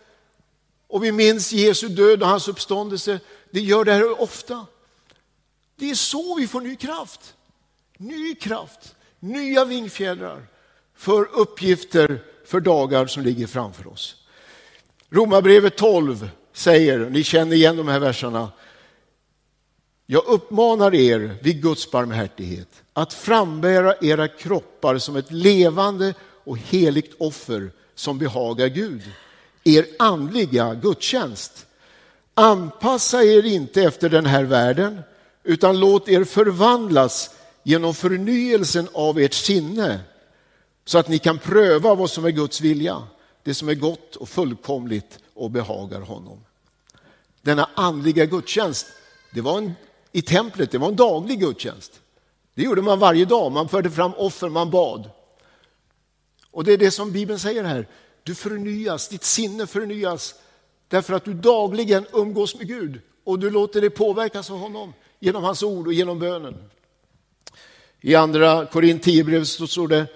och 0.89 1.05
vi 1.05 1.13
minns 1.13 1.53
Jesu 1.53 1.89
död 1.89 2.23
och 2.23 2.29
hans 2.29 2.49
uppståndelse, 2.49 3.21
det 3.51 3.61
gör 3.61 3.85
det 3.85 3.93
här 3.93 4.21
ofta. 4.21 4.67
Det 5.81 5.91
är 5.91 5.95
så 5.95 6.35
vi 6.35 6.47
får 6.47 6.61
ny 6.61 6.77
kraft. 6.77 7.35
Ny 7.99 8.35
kraft, 8.35 8.95
nya 9.21 9.65
vingfjädrar 9.65 10.47
för 10.95 11.29
uppgifter 11.33 12.23
för 12.47 12.61
dagar 12.61 13.07
som 13.07 13.23
ligger 13.23 13.47
framför 13.47 13.89
oss. 13.89 14.17
Romarbrevet 15.11 15.77
12 15.77 16.31
säger, 16.53 17.11
ni 17.11 17.25
känner 17.25 17.57
igen 17.57 17.77
de 17.77 17.89
här 17.89 17.99
verserna, 17.99 18.53
jag 20.07 20.25
uppmanar 20.27 20.95
er 20.95 21.37
vid 21.43 21.63
Guds 21.63 21.91
barmhärtighet 21.91 22.83
att 22.93 23.13
frambära 23.15 23.95
era 24.01 24.29
kroppar 24.29 24.99
som 24.99 25.17
ett 25.17 25.33
levande 25.33 26.15
och 26.45 26.59
heligt 26.59 27.15
offer 27.19 27.71
som 27.95 28.19
behagar 28.19 28.69
Gud, 28.69 29.03
er 29.65 29.87
andliga 29.99 30.75
gudstjänst. 30.75 31.67
Anpassa 32.35 33.25
er 33.25 33.47
inte 33.47 33.83
efter 33.83 34.09
den 34.09 34.27
här 34.27 34.45
världen, 34.45 35.03
utan 35.43 35.81
låt 35.81 36.09
er 36.09 36.25
förvandlas 36.25 37.31
genom 37.63 37.95
förnyelsen 37.95 38.89
av 38.93 39.19
ert 39.19 39.35
sinne 39.35 40.01
så 40.85 40.99
att 40.99 41.09
ni 41.09 41.19
kan 41.19 41.39
pröva 41.39 41.95
vad 41.95 42.11
som 42.11 42.25
är 42.25 42.31
Guds 42.31 42.61
vilja, 42.61 43.03
det 43.43 43.55
som 43.55 43.69
är 43.69 43.75
gott 43.75 44.17
och 44.17 44.29
fullkomligt 44.29 45.19
och 45.35 45.51
behagar 45.51 46.01
honom. 46.01 46.45
Denna 47.43 47.71
andliga 47.75 48.27
gudstjänst, 48.27 48.87
det 49.35 49.41
var 49.41 49.59
en, 49.59 49.73
i 50.13 50.23
templet, 50.23 50.71
det 50.71 50.79
var 50.79 50.89
en 50.89 50.97
daglig 50.97 51.41
gudstjänst. 51.41 52.01
Det 52.55 52.63
gjorde 52.63 52.83
man 52.83 52.99
varje 52.99 53.25
dag, 53.25 53.53
man 53.53 53.69
förde 53.69 53.91
fram 53.91 54.13
offer, 54.15 54.49
man 54.49 54.71
bad. 54.71 55.11
Och 56.51 56.65
det 56.65 56.73
är 56.73 56.79
det 56.79 56.91
som 56.91 57.13
Bibeln 57.13 57.39
säger 57.39 57.65
här. 57.65 57.89
Du 58.23 58.35
förnyas, 58.35 59.09
ditt 59.09 59.25
sinne 59.25 59.67
förnyas 59.67 60.35
därför 60.89 61.15
att 61.15 61.25
du 61.25 61.35
dagligen 61.35 62.07
umgås 62.13 62.57
med 62.57 62.69
Gud 62.69 63.01
och 63.25 63.39
du 63.39 63.51
låter 63.51 63.81
dig 63.81 63.91
påverkas 63.91 64.51
av 64.51 64.59
honom 64.59 64.93
genom 65.21 65.45
hans 65.45 65.63
ord 65.63 65.87
och 65.87 65.93
genom 65.93 66.19
bönen. 66.19 66.71
I 68.01 68.15
andra 68.15 68.67
Korintierbrevet 68.67 69.49
10 69.49 69.59
så 69.59 69.67
står 69.67 69.89
det 69.89 70.07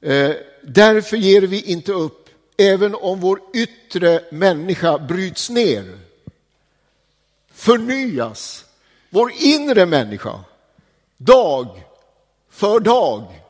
eh, 0.00 0.36
Därför 0.62 1.16
ger 1.16 1.42
vi 1.42 1.62
inte 1.62 1.92
upp 1.92 2.28
även 2.56 2.94
om 2.94 3.20
vår 3.20 3.40
yttre 3.54 4.24
människa 4.30 4.98
bryts 4.98 5.50
ner. 5.50 5.98
Förnyas 7.52 8.64
vår 9.10 9.32
inre 9.38 9.86
människa 9.86 10.40
dag 11.16 11.82
för 12.50 12.80
dag 12.80 13.40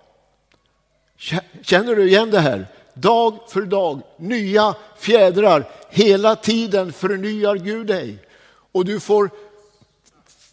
Känner 1.63 1.97
du 1.97 2.09
igen 2.09 2.31
det 2.31 2.41
här? 2.41 2.67
Dag 2.95 3.39
för 3.49 3.63
dag, 3.63 4.03
nya 4.17 4.75
fjädrar. 4.99 5.71
Hela 5.91 6.37
tiden 6.37 6.93
förnyar 6.93 7.57
Gud 7.57 7.87
dig. 7.87 8.19
Och 8.73 8.85
du 8.85 9.01
får 9.01 9.31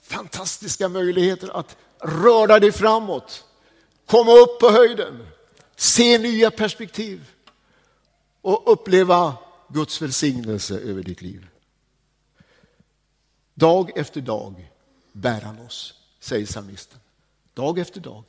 fantastiska 0.07 0.89
möjligheter 0.89 1.59
att 1.59 1.77
röra 1.99 2.59
dig 2.59 2.71
framåt, 2.71 3.45
komma 4.05 4.31
upp 4.31 4.59
på 4.59 4.69
höjden, 4.69 5.27
se 5.75 6.17
nya 6.17 6.51
perspektiv 6.51 7.31
och 8.41 8.71
uppleva 8.71 9.37
Guds 9.67 10.01
välsignelse 10.01 10.79
över 10.79 11.03
ditt 11.03 11.21
liv. 11.21 11.47
Dag 13.53 13.97
efter 13.97 14.21
dag 14.21 14.71
bär 15.11 15.41
han 15.41 15.59
oss, 15.59 15.93
säger 16.19 16.45
psalmisten. 16.45 16.99
Dag 17.53 17.79
efter 17.79 18.01
dag. 18.01 18.23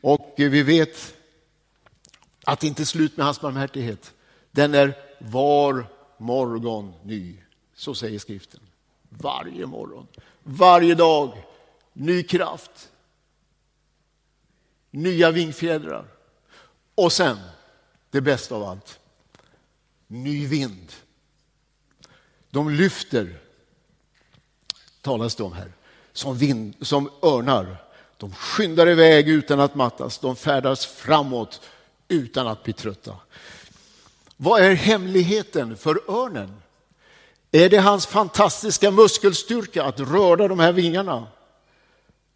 Och 0.00 0.34
vi 0.36 0.62
vet 0.62 1.14
att 2.44 2.60
det 2.60 2.66
inte 2.66 2.82
är 2.82 2.84
slut 2.84 3.16
med 3.16 3.26
hans 3.26 3.40
barmhärtighet. 3.40 4.12
Den 4.50 4.74
är 4.74 4.98
var 5.18 5.86
morgon 6.18 6.94
ny. 7.02 7.38
Så 7.74 7.94
säger 7.94 8.18
skriften. 8.18 8.60
Varje 9.18 9.66
morgon, 9.66 10.06
varje 10.42 10.94
dag, 10.94 11.42
ny 11.92 12.22
kraft. 12.22 12.90
Nya 14.90 15.30
vingfjädrar. 15.30 16.04
Och 16.94 17.12
sen, 17.12 17.38
det 18.10 18.20
bästa 18.20 18.54
av 18.54 18.62
allt, 18.62 19.00
ny 20.06 20.46
vind. 20.46 20.92
De 22.50 22.70
lyfter 22.70 23.38
talas 25.02 25.34
det 25.34 25.42
om 25.42 25.52
här. 25.52 25.72
Som, 26.12 26.36
vind, 26.36 26.74
som 26.80 27.10
örnar. 27.22 27.76
De 28.16 28.34
skyndar 28.34 28.88
iväg 28.88 29.28
utan 29.28 29.60
att 29.60 29.74
mattas. 29.74 30.18
De 30.18 30.36
färdas 30.36 30.86
framåt 30.86 31.60
utan 32.08 32.46
att 32.46 32.64
bli 32.64 32.72
trötta. 32.72 33.16
Vad 34.36 34.62
är 34.62 34.74
hemligheten 34.74 35.76
för 35.76 36.10
örnen? 36.10 36.62
Är 37.54 37.68
det 37.68 37.78
hans 37.78 38.06
fantastiska 38.06 38.90
muskelstyrka 38.90 39.84
att 39.84 40.00
röra 40.00 40.48
de 40.48 40.58
här 40.58 40.72
vingarna? 40.72 41.26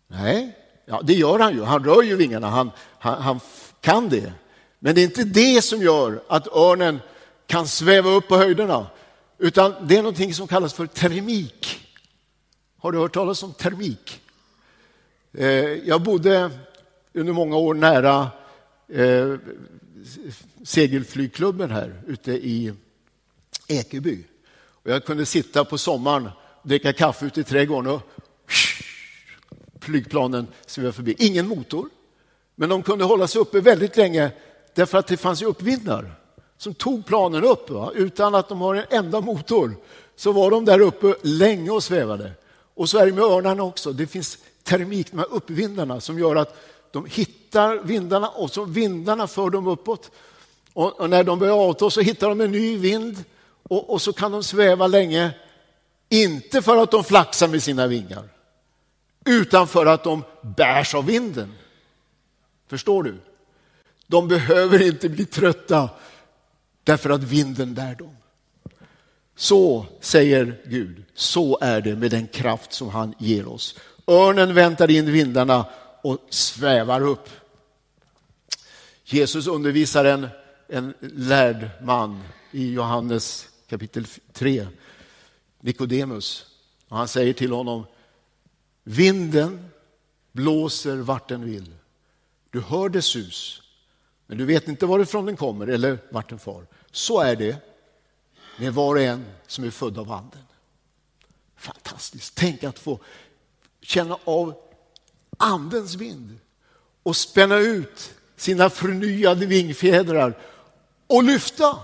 Nej, 0.06 0.56
ja, 0.84 1.00
det 1.04 1.14
gör 1.14 1.38
han 1.38 1.54
ju. 1.54 1.62
Han 1.62 1.84
rör 1.84 2.02
ju 2.02 2.16
vingarna, 2.16 2.46
han, 2.46 2.70
han, 2.98 3.22
han 3.22 3.40
kan 3.80 4.08
det. 4.08 4.32
Men 4.78 4.94
det 4.94 5.00
är 5.00 5.04
inte 5.04 5.24
det 5.24 5.64
som 5.64 5.82
gör 5.82 6.22
att 6.28 6.46
örnen 6.46 7.00
kan 7.46 7.68
sväva 7.68 8.10
upp 8.10 8.28
på 8.28 8.36
höjderna, 8.36 8.86
utan 9.38 9.74
det 9.82 9.96
är 9.96 10.02
någonting 10.02 10.34
som 10.34 10.46
kallas 10.46 10.74
för 10.74 10.86
termik. 10.86 11.80
Har 12.78 12.92
du 12.92 12.98
hört 12.98 13.14
talas 13.14 13.42
om 13.42 13.52
termik? 13.52 14.20
Eh, 15.32 15.46
jag 15.64 16.02
bodde 16.02 16.50
under 17.12 17.32
många 17.32 17.56
år 17.56 17.74
nära 17.74 18.30
eh, 18.88 19.34
segelflygklubben 20.64 21.70
här 21.70 22.02
ute 22.06 22.32
i 22.32 22.72
Ekeby. 23.68 24.24
Och 24.86 24.92
jag 24.92 25.04
kunde 25.04 25.26
sitta 25.26 25.64
på 25.64 25.78
sommaren 25.78 26.28
och 26.62 26.68
dricka 26.68 26.92
kaffe 26.92 27.26
ute 27.26 27.40
i 27.40 27.44
trädgården 27.44 27.92
och 27.92 28.02
flygplanen 29.80 30.46
svävade 30.66 30.92
förbi. 30.92 31.16
Ingen 31.18 31.48
motor, 31.48 31.88
men 32.54 32.68
de 32.68 32.82
kunde 32.82 33.04
hålla 33.04 33.26
sig 33.26 33.40
uppe 33.40 33.60
väldigt 33.60 33.96
länge 33.96 34.30
därför 34.74 34.98
att 34.98 35.06
det 35.06 35.16
fanns 35.16 35.42
ju 35.42 35.46
uppvindar 35.46 36.14
som 36.58 36.74
tog 36.74 37.06
planen 37.06 37.44
upp. 37.44 37.70
Va? 37.70 37.92
Utan 37.94 38.34
att 38.34 38.48
de 38.48 38.60
har 38.60 38.74
en 38.74 38.84
enda 38.90 39.20
motor 39.20 39.76
så 40.16 40.32
var 40.32 40.50
de 40.50 40.64
där 40.64 40.80
uppe 40.80 41.14
länge 41.22 41.70
och 41.70 41.82
svävade. 41.82 42.32
Och 42.74 42.88
så 42.88 42.98
är 42.98 43.06
det 43.06 43.12
med 43.12 43.24
örnarna 43.24 43.62
också. 43.62 43.92
Det 43.92 44.06
finns 44.06 44.38
termik, 44.62 45.10
de 45.10 45.18
här 45.18 45.32
uppvindarna 45.34 46.00
som 46.00 46.18
gör 46.18 46.36
att 46.36 46.56
de 46.90 47.06
hittar 47.06 47.78
vindarna 47.78 48.28
och 48.28 48.50
så 48.50 48.64
vindarna 48.64 49.26
för 49.26 49.50
dem 49.50 49.66
uppåt. 49.66 50.10
Och, 50.72 51.00
och 51.00 51.10
när 51.10 51.24
de 51.24 51.38
börjar 51.38 51.68
avta 51.68 51.90
så 51.90 52.00
hittar 52.00 52.28
de 52.28 52.40
en 52.40 52.52
ny 52.52 52.76
vind 52.76 53.24
och, 53.68 53.90
och 53.90 54.02
så 54.02 54.12
kan 54.12 54.32
de 54.32 54.42
sväva 54.42 54.86
länge. 54.86 55.30
Inte 56.08 56.62
för 56.62 56.82
att 56.82 56.90
de 56.90 57.04
flaxar 57.04 57.48
med 57.48 57.62
sina 57.62 57.86
vingar, 57.86 58.28
utan 59.24 59.68
för 59.68 59.86
att 59.86 60.04
de 60.04 60.22
bärs 60.42 60.94
av 60.94 61.06
vinden. 61.06 61.54
Förstår 62.68 63.02
du? 63.02 63.14
De 64.06 64.28
behöver 64.28 64.82
inte 64.82 65.08
bli 65.08 65.24
trötta 65.24 65.90
därför 66.84 67.10
att 67.10 67.22
vinden 67.22 67.74
bär 67.74 67.94
dem. 67.94 68.16
Så 69.36 69.86
säger 70.00 70.62
Gud, 70.64 71.04
så 71.14 71.58
är 71.60 71.80
det 71.80 71.96
med 71.96 72.10
den 72.10 72.26
kraft 72.26 72.72
som 72.72 72.88
han 72.88 73.14
ger 73.18 73.48
oss. 73.48 73.78
Örnen 74.06 74.54
väntar 74.54 74.90
in 74.90 75.12
vindarna 75.12 75.64
och 76.02 76.18
svävar 76.30 77.00
upp. 77.00 77.28
Jesus 79.04 79.46
undervisar 79.46 80.04
en, 80.04 80.28
en 80.68 80.94
lärd 81.00 81.68
man 81.82 82.22
i 82.50 82.72
Johannes 82.72 83.48
kapitel 83.66 84.06
3, 84.32 84.66
Nikodemus. 85.60 86.46
han 86.88 87.08
säger 87.08 87.32
till 87.32 87.52
honom, 87.52 87.84
vinden 88.82 89.68
blåser 90.32 90.96
vart 90.96 91.28
den 91.28 91.44
vill. 91.44 91.74
Du 92.50 92.60
hör 92.60 92.88
dess 92.88 93.06
sus, 93.06 93.62
men 94.26 94.38
du 94.38 94.44
vet 94.44 94.68
inte 94.68 94.86
varifrån 94.86 95.26
den 95.26 95.36
kommer 95.36 95.66
eller 95.66 95.98
vart 96.10 96.28
den 96.28 96.38
far. 96.38 96.66
Så 96.90 97.20
är 97.20 97.36
det 97.36 97.56
med 98.58 98.74
var 98.74 98.94
och 98.94 99.02
en 99.02 99.24
som 99.46 99.64
är 99.64 99.70
född 99.70 99.98
av 99.98 100.12
anden. 100.12 100.42
Fantastiskt. 101.56 102.34
Tänk 102.34 102.64
att 102.64 102.78
få 102.78 103.00
känna 103.80 104.18
av 104.24 104.54
andens 105.38 105.94
vind 105.94 106.38
och 107.02 107.16
spänna 107.16 107.58
ut 107.58 108.14
sina 108.36 108.70
förnyade 108.70 109.46
vingfjädrar 109.46 110.38
och 111.06 111.24
lyfta. 111.24 111.78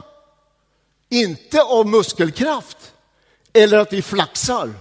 Inte 1.13 1.63
av 1.63 1.87
muskelkraft 1.87 2.93
eller 3.53 3.79
att 3.79 3.93
vi 3.93 4.03
flaxar, 4.03 4.73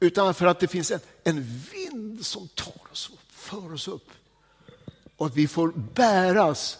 utan 0.00 0.34
för 0.34 0.46
att 0.46 0.60
det 0.60 0.68
finns 0.68 0.90
en, 0.90 1.00
en 1.24 1.60
vind 1.72 2.26
som 2.26 2.48
tar 2.48 2.92
oss 2.92 3.10
och 3.12 3.18
för 3.30 3.74
oss 3.74 3.88
upp. 3.88 4.08
Och 5.16 5.26
att 5.26 5.36
vi 5.36 5.48
får 5.48 5.72
bäras 5.94 6.78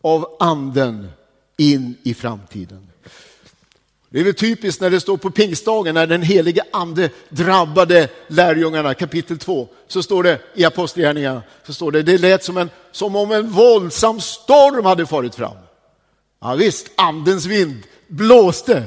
av 0.00 0.36
anden 0.40 1.08
in 1.56 1.96
i 2.02 2.14
framtiden. 2.14 2.88
Det 4.08 4.20
är 4.20 4.24
väl 4.24 4.34
typiskt 4.34 4.80
när 4.80 4.90
det 4.90 5.00
står 5.00 5.16
på 5.16 5.30
pingstdagen 5.30 5.94
när 5.94 6.06
den 6.06 6.22
helige 6.22 6.62
ande 6.72 7.10
drabbade 7.28 8.08
lärjungarna, 8.26 8.94
kapitel 8.94 9.38
2, 9.38 9.68
så 9.88 10.02
står 10.02 10.22
det 10.22 10.40
i 10.54 10.64
Apostlagärningarna, 10.64 11.42
så 11.66 11.72
står 11.74 11.92
det, 11.92 12.02
det 12.02 12.18
lät 12.18 12.44
som, 12.44 12.56
en, 12.56 12.70
som 12.92 13.16
om 13.16 13.32
en 13.32 13.50
våldsam 13.50 14.20
storm 14.20 14.84
hade 14.84 15.06
farit 15.06 15.34
fram. 15.34 15.56
Ja, 16.40 16.54
visst, 16.54 16.90
andens 16.96 17.46
vind 17.46 17.82
blåste 18.08 18.84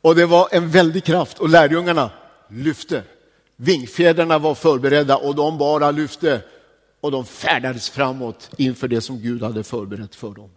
och 0.00 0.14
det 0.14 0.26
var 0.26 0.48
en 0.52 0.70
väldig 0.70 1.04
kraft 1.04 1.38
och 1.38 1.48
lärjungarna 1.48 2.10
lyfte. 2.48 3.02
Vingfjädrarna 3.56 4.38
var 4.38 4.54
förberedda 4.54 5.16
och 5.16 5.34
de 5.34 5.58
bara 5.58 5.90
lyfte 5.90 6.40
och 7.00 7.10
de 7.10 7.24
färdades 7.24 7.90
framåt 7.90 8.50
inför 8.56 8.88
det 8.88 9.00
som 9.00 9.18
Gud 9.18 9.42
hade 9.42 9.62
förberett 9.62 10.14
för 10.14 10.30
dem. 10.30 10.50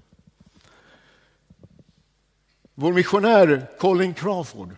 Vår 2.75 2.93
missionär 2.93 3.69
Colin 3.79 4.13
Crawford, 4.13 4.75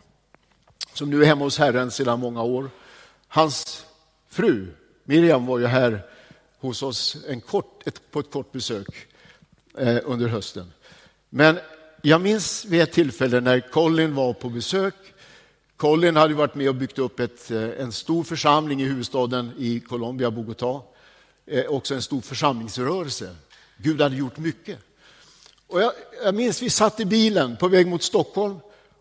som 0.94 1.10
nu 1.10 1.22
är 1.22 1.26
hemma 1.26 1.44
hos 1.44 1.58
Herren 1.58 1.92
sedan 1.92 2.20
många 2.20 2.44
år, 2.44 2.70
hans 3.28 3.86
fru 4.30 4.68
Miriam 5.04 5.46
var 5.46 5.60
ju 5.60 5.66
här 5.66 6.02
hos 6.60 6.84
oss 6.84 7.18
en 7.28 7.42
kort, 7.42 7.88
ett, 7.88 8.12
på 8.12 8.20
ett 8.20 8.32
kort 8.32 8.52
besök 8.52 8.88
eh, 9.78 9.98
under 10.04 10.28
hösten. 10.28 10.72
Men 11.30 11.60
jag 12.02 12.22
minns 12.22 12.66
vid 12.66 12.82
ett 12.82 12.92
tillfälle 12.92 13.42
när 13.42 13.60
Colin 13.60 14.16
var 14.16 14.34
på 14.34 14.50
besök. 14.50 14.96
Colin 15.78 16.16
hade 16.16 16.34
varit 16.34 16.56
med 16.56 16.70
och 16.70 16.76
byggt 16.76 17.00
upp 17.00 17.20
ett, 17.20 17.52
eh, 17.52 17.70
en 17.80 17.92
stor 17.92 18.24
församling 18.24 18.82
i 18.82 18.86
huvudstaden 18.86 19.52
i 19.58 19.80
Colombia, 19.80 20.30
Bogotá. 20.30 20.82
Eh, 21.46 21.66
också 21.66 21.96
en 21.96 22.02
stor 22.02 22.22
församlingsrörelse. 22.22 23.36
Gud 23.78 24.02
hade 24.02 24.16
gjort 24.16 24.38
mycket. 24.38 24.80
Och 25.68 25.82
jag, 25.82 25.92
jag 26.24 26.36
minns 26.36 26.62
vi 26.62 26.70
satt 26.70 27.00
i 27.00 27.06
bilen 27.06 27.58
på 27.58 27.68
väg 27.68 27.88
mot 27.88 28.04
Stockholm 28.04 28.60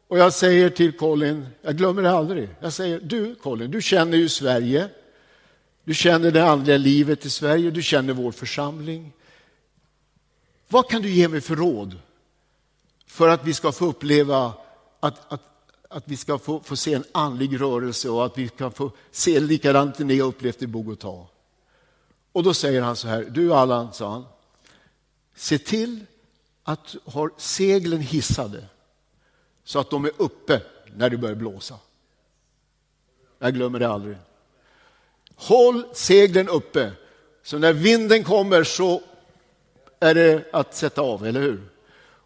och 0.09 0.18
jag 0.18 0.33
säger 0.33 0.70
till 0.70 0.92
Colin, 0.92 1.46
jag 1.62 1.76
glömmer 1.76 2.02
det 2.02 2.11
aldrig, 2.11 2.48
jag 2.61 2.72
säger 2.72 3.00
du 3.00 3.35
Colin, 3.35 3.70
du 3.70 3.83
känner 3.83 4.16
ju 4.16 4.28
Sverige, 4.28 4.88
du 5.85 5.94
känner 5.94 6.30
det 6.30 6.44
andliga 6.44 6.76
livet 6.76 7.26
i 7.26 7.30
Sverige, 7.30 7.70
du 7.70 7.83
känner 7.83 8.12
vår 8.12 8.33
församling. 8.33 9.12
Vad 10.68 10.90
kan 10.90 11.02
du 11.02 11.11
ge 11.11 11.28
mig 11.28 11.40
för 11.40 11.57
råd 11.57 11.98
för 13.14 13.29
att 13.29 13.44
vi 13.44 13.55
ska 13.55 13.72
få 13.72 13.87
uppleva 13.87 14.53
att, 15.00 15.33
att, 15.33 15.42
att 15.88 16.03
vi 16.07 16.16
ska 16.16 16.38
få, 16.38 16.61
få 16.61 16.77
se 16.77 16.94
en 16.94 17.05
andlig 17.12 17.61
rörelse 17.61 18.09
och 18.09 18.27
att 18.27 18.38
vi 18.38 18.48
kan 18.48 18.72
få 18.72 18.90
se 19.11 19.40
likadant 19.40 19.98
det 19.98 20.05
ni 20.05 20.20
har 20.20 20.29
upplevt 20.29 20.62
i 20.62 20.66
Bogotá? 20.66 21.27
Och 22.33 22.42
då 22.42 22.55
säger 22.55 22.83
han 22.83 22.96
så 22.96 23.09
här, 23.09 23.22
du 23.22 23.55
Allan, 23.55 23.92
sa 23.92 24.11
han, 24.11 24.24
se 25.35 25.59
till 25.59 26.07
att 26.62 26.96
ha 27.05 27.29
seglen 27.37 28.00
hissade 28.00 28.64
så 29.64 29.79
att 29.79 29.90
de 29.90 30.05
är 30.05 30.12
uppe 30.16 30.62
när 30.96 31.11
det 31.11 31.16
börjar 31.16 31.37
blåsa. 31.37 31.79
Jag 33.38 33.55
glömmer 33.55 33.79
det 33.79 33.88
aldrig. 33.88 34.16
Håll 35.35 35.85
seglen 35.92 36.48
uppe, 36.48 36.92
så 37.42 37.59
när 37.59 37.72
vinden 37.72 38.24
kommer 38.24 38.64
så 38.64 39.03
är 40.00 40.14
det 40.14 40.44
att 40.53 40.74
sätta 40.74 41.03
av, 41.03 41.27
eller 41.27 41.40
hur? 41.40 41.73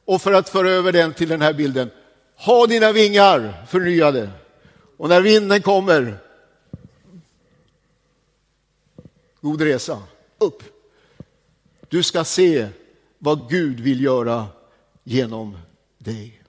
Och 0.09 0.23
för 0.23 0.33
att 0.33 0.49
föra 0.49 0.71
över 0.71 0.93
den 0.93 1.15
till 1.15 1.29
den 1.29 1.43
här 1.43 1.53
bilden, 1.53 1.91
ha 2.37 2.67
dina 2.67 2.93
vingar 2.93 3.67
förnyade. 3.69 4.31
Och 4.97 5.09
när 5.09 5.21
vinden 5.21 5.63
kommer, 5.63 6.19
god 9.41 9.63
resa, 9.63 10.03
upp. 10.39 10.63
Du 11.89 12.03
ska 12.03 12.25
se 12.25 12.69
vad 13.19 13.51
Gud 13.51 13.81
vill 13.81 14.05
göra 14.05 14.47
genom 15.05 15.59
dig. 15.99 16.43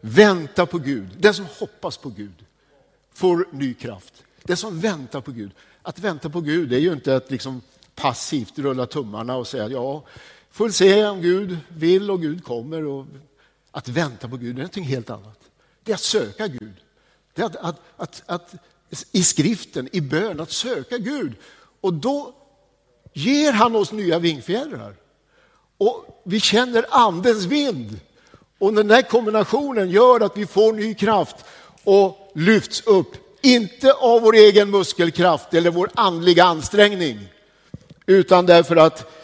Vänta 0.00 0.66
på 0.66 0.78
Gud. 0.78 1.08
Den 1.18 1.34
som 1.34 1.46
hoppas 1.58 1.96
på 1.96 2.08
Gud 2.08 2.44
får 3.12 3.46
ny 3.50 3.74
kraft. 3.74 4.24
Den 4.42 4.56
som 4.56 4.80
väntar 4.80 5.20
på 5.20 5.32
Gud. 5.32 5.50
Att 5.82 5.98
vänta 5.98 6.30
på 6.30 6.40
Gud 6.40 6.72
är 6.72 6.78
ju 6.78 6.92
inte 6.92 7.16
att 7.16 7.30
liksom 7.30 7.60
passivt 7.94 8.58
rulla 8.58 8.86
tummarna 8.86 9.36
och 9.36 9.46
säga 9.46 9.68
ja, 9.68 10.04
får 10.54 10.68
se 10.68 11.06
om 11.06 11.22
Gud 11.22 11.58
vill 11.68 12.10
och 12.10 12.20
Gud 12.20 12.44
kommer. 12.44 12.84
Och 12.84 13.06
att 13.70 13.88
vänta 13.88 14.28
på 14.28 14.36
Gud 14.36 14.50
är 14.50 14.54
någonting 14.54 14.84
helt 14.84 15.10
annat. 15.10 15.40
Det 15.82 15.92
är 15.92 15.94
att 15.94 16.00
söka 16.00 16.46
Gud. 16.46 16.74
Det 17.34 17.42
är 17.42 17.46
att, 17.46 17.56
att, 17.56 17.80
att, 17.96 18.22
att 18.26 18.54
i 19.12 19.22
skriften, 19.22 19.88
i 19.92 20.00
bön, 20.00 20.40
att 20.40 20.50
söka 20.50 20.98
Gud. 20.98 21.32
Och 21.80 21.94
då 21.94 22.34
ger 23.12 23.52
han 23.52 23.76
oss 23.76 23.92
nya 23.92 24.18
vingfjädrar. 24.18 24.96
Och 25.78 26.22
vi 26.24 26.40
känner 26.40 26.86
andens 26.90 27.44
vind. 27.44 28.00
Och 28.58 28.74
den 28.74 28.90
här 28.90 29.02
kombinationen 29.02 29.90
gör 29.90 30.20
att 30.20 30.36
vi 30.36 30.46
får 30.46 30.72
ny 30.72 30.94
kraft 30.94 31.36
och 31.84 32.32
lyfts 32.34 32.82
upp 32.86 33.14
Inte 33.42 33.92
av 33.92 34.22
vår 34.22 34.34
egen 34.34 34.70
muskelkraft 34.70 35.54
eller 35.54 35.70
vår 35.70 35.90
andliga 35.94 36.44
ansträngning, 36.44 37.18
utan 38.06 38.46
därför 38.46 38.76
att 38.76 39.23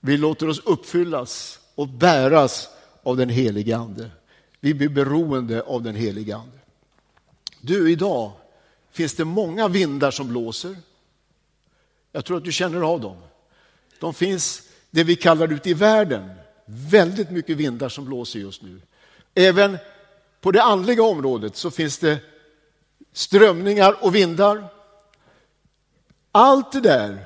vi 0.00 0.16
låter 0.16 0.48
oss 0.48 0.60
uppfyllas 0.64 1.60
och 1.74 1.88
bäras 1.88 2.68
av 3.02 3.16
den 3.16 3.28
helige 3.28 3.76
Ande. 3.76 4.10
Vi 4.60 4.74
blir 4.74 4.88
beroende 4.88 5.62
av 5.62 5.82
den 5.82 5.94
helige 5.94 6.36
Ande. 6.36 6.58
Du, 7.60 7.92
idag 7.92 8.32
finns 8.90 9.14
det 9.14 9.24
många 9.24 9.68
vindar 9.68 10.10
som 10.10 10.28
blåser. 10.28 10.76
Jag 12.12 12.24
tror 12.24 12.36
att 12.36 12.44
du 12.44 12.52
känner 12.52 12.80
av 12.80 13.00
dem. 13.00 13.16
De 14.00 14.14
finns 14.14 14.62
det 14.90 15.04
vi 15.04 15.16
kallar 15.16 15.52
ute 15.52 15.70
i 15.70 15.74
världen. 15.74 16.30
Väldigt 16.64 17.30
mycket 17.30 17.56
vindar 17.56 17.88
som 17.88 18.04
blåser 18.04 18.38
just 18.38 18.62
nu. 18.62 18.80
Även 19.34 19.78
på 20.40 20.50
det 20.50 20.62
andliga 20.62 21.02
området 21.02 21.56
så 21.56 21.70
finns 21.70 21.98
det 21.98 22.18
strömningar 23.12 23.96
och 24.04 24.14
vindar. 24.14 24.64
Allt 26.32 26.72
det 26.72 26.80
där 26.80 27.24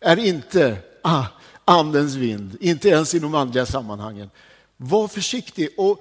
är 0.00 0.16
inte 0.16 0.76
ah, 1.02 1.26
andens 1.64 2.14
vind, 2.14 2.56
inte 2.60 2.88
ens 2.88 3.14
i 3.14 3.18
de 3.18 3.34
andliga 3.34 3.66
sammanhangen. 3.66 4.30
Var 4.76 5.08
försiktig 5.08 5.68
och 5.76 5.98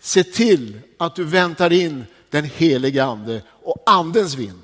se 0.00 0.24
till 0.24 0.80
att 0.98 1.16
du 1.16 1.24
väntar 1.24 1.72
in 1.72 2.04
den 2.30 2.44
heliga 2.44 3.04
ande 3.04 3.42
och 3.48 3.82
andens 3.86 4.34
vind. 4.34 4.62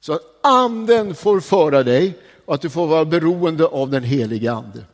Så 0.00 0.12
att 0.12 0.22
anden 0.42 1.14
får 1.14 1.40
föra 1.40 1.82
dig 1.82 2.18
och 2.44 2.54
att 2.54 2.60
du 2.60 2.70
får 2.70 2.86
vara 2.86 3.04
beroende 3.04 3.66
av 3.66 3.90
den 3.90 4.04
heliga 4.04 4.52
ande. 4.52 4.84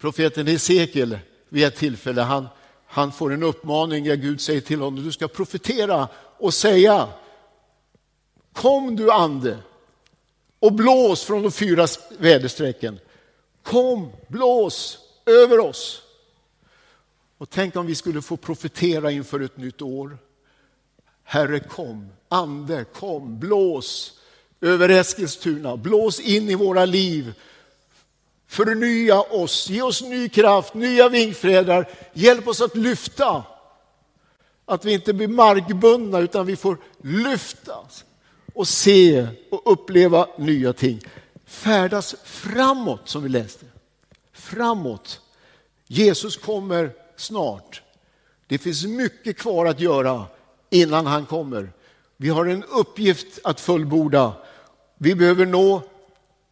Profeten 0.00 0.46
Hesekiel 0.46 1.18
vid 1.48 1.64
ett 1.64 1.76
tillfälle, 1.76 2.22
han, 2.22 2.48
han 2.86 3.12
får 3.12 3.32
en 3.32 3.42
uppmaning 3.42 4.04
där 4.04 4.16
Gud 4.16 4.40
säger 4.40 4.60
till 4.60 4.80
honom, 4.80 5.04
du 5.04 5.12
ska 5.12 5.28
profetera 5.28 6.08
och 6.38 6.54
säga 6.54 7.08
Kom 8.52 8.96
du 8.96 9.10
ande 9.10 9.58
och 10.64 10.72
blås 10.72 11.24
från 11.24 11.42
de 11.42 11.52
fyra 11.52 11.86
väderstrecken. 12.18 13.00
Kom, 13.62 14.12
blås 14.28 14.98
över 15.26 15.58
oss. 15.58 16.02
Och 17.38 17.50
tänk 17.50 17.76
om 17.76 17.86
vi 17.86 17.94
skulle 17.94 18.22
få 18.22 18.36
profetera 18.36 19.10
inför 19.10 19.40
ett 19.40 19.56
nytt 19.56 19.82
år. 19.82 20.18
Herre 21.24 21.60
kom, 21.60 22.08
ande 22.28 22.84
kom, 22.84 23.38
blås 23.38 24.20
över 24.60 24.88
Eskilstuna, 24.88 25.76
blås 25.76 26.20
in 26.20 26.50
i 26.50 26.54
våra 26.54 26.84
liv. 26.84 27.34
Förnya 28.46 29.20
oss, 29.20 29.70
ge 29.70 29.82
oss 29.82 30.02
ny 30.02 30.28
kraft, 30.28 30.74
nya 30.74 31.08
vingfjädrar, 31.08 31.88
hjälp 32.12 32.48
oss 32.48 32.60
att 32.60 32.76
lyfta. 32.76 33.44
Att 34.64 34.84
vi 34.84 34.92
inte 34.92 35.12
blir 35.12 35.28
markbundna 35.28 36.18
utan 36.18 36.46
vi 36.46 36.56
får 36.56 36.78
lyfta 37.02 37.74
och 38.54 38.68
se 38.68 39.26
och 39.50 39.72
uppleva 39.72 40.28
nya 40.38 40.72
ting. 40.72 41.00
Färdas 41.44 42.14
framåt 42.24 43.08
som 43.08 43.22
vi 43.22 43.28
läste. 43.28 43.66
Framåt. 44.32 45.20
Jesus 45.86 46.36
kommer 46.36 46.90
snart. 47.16 47.82
Det 48.46 48.58
finns 48.58 48.84
mycket 48.84 49.38
kvar 49.38 49.66
att 49.66 49.80
göra 49.80 50.26
innan 50.70 51.06
han 51.06 51.26
kommer. 51.26 51.72
Vi 52.16 52.28
har 52.28 52.46
en 52.46 52.64
uppgift 52.64 53.38
att 53.44 53.60
fullborda. 53.60 54.32
Vi 54.98 55.14
behöver 55.14 55.46
nå 55.46 55.82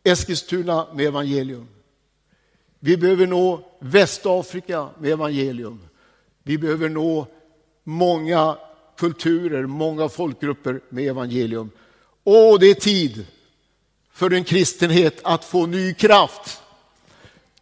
Eskilstuna 0.04 0.86
med 0.94 1.06
evangelium. 1.06 1.68
Vi 2.78 2.96
behöver 2.96 3.26
nå 3.26 3.68
Västafrika 3.78 4.88
med 4.98 5.10
evangelium. 5.10 5.80
Vi 6.42 6.58
behöver 6.58 6.88
nå 6.88 7.26
många 7.84 8.56
kulturer, 8.96 9.66
många 9.66 10.08
folkgrupper 10.08 10.80
med 10.88 11.08
evangelium. 11.08 11.70
Åh, 12.24 12.58
det 12.58 12.70
är 12.70 12.74
tid 12.74 13.26
för 14.12 14.32
en 14.32 14.44
kristenhet 14.44 15.20
att 15.24 15.44
få 15.44 15.66
ny 15.66 15.94
kraft. 15.94 16.62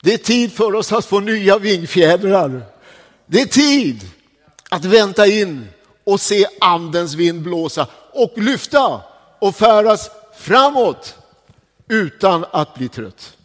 Det 0.02 0.14
är 0.14 0.18
tid 0.18 0.52
för 0.52 0.74
oss 0.74 0.92
att 0.92 1.04
få 1.04 1.20
nya 1.20 1.58
vingfjädrar. 1.58 2.62
Det 3.26 3.40
är 3.40 3.46
tid 3.46 4.10
att 4.70 4.84
vänta 4.84 5.26
in 5.26 5.68
och 6.04 6.20
se 6.20 6.46
andens 6.60 7.14
vind 7.14 7.42
blåsa 7.42 7.86
och 8.12 8.32
lyfta 8.38 9.02
och 9.38 9.56
färdas 9.56 10.10
framåt 10.36 11.18
utan 11.88 12.44
att 12.50 12.74
bli 12.74 12.88
trött. 12.88 13.36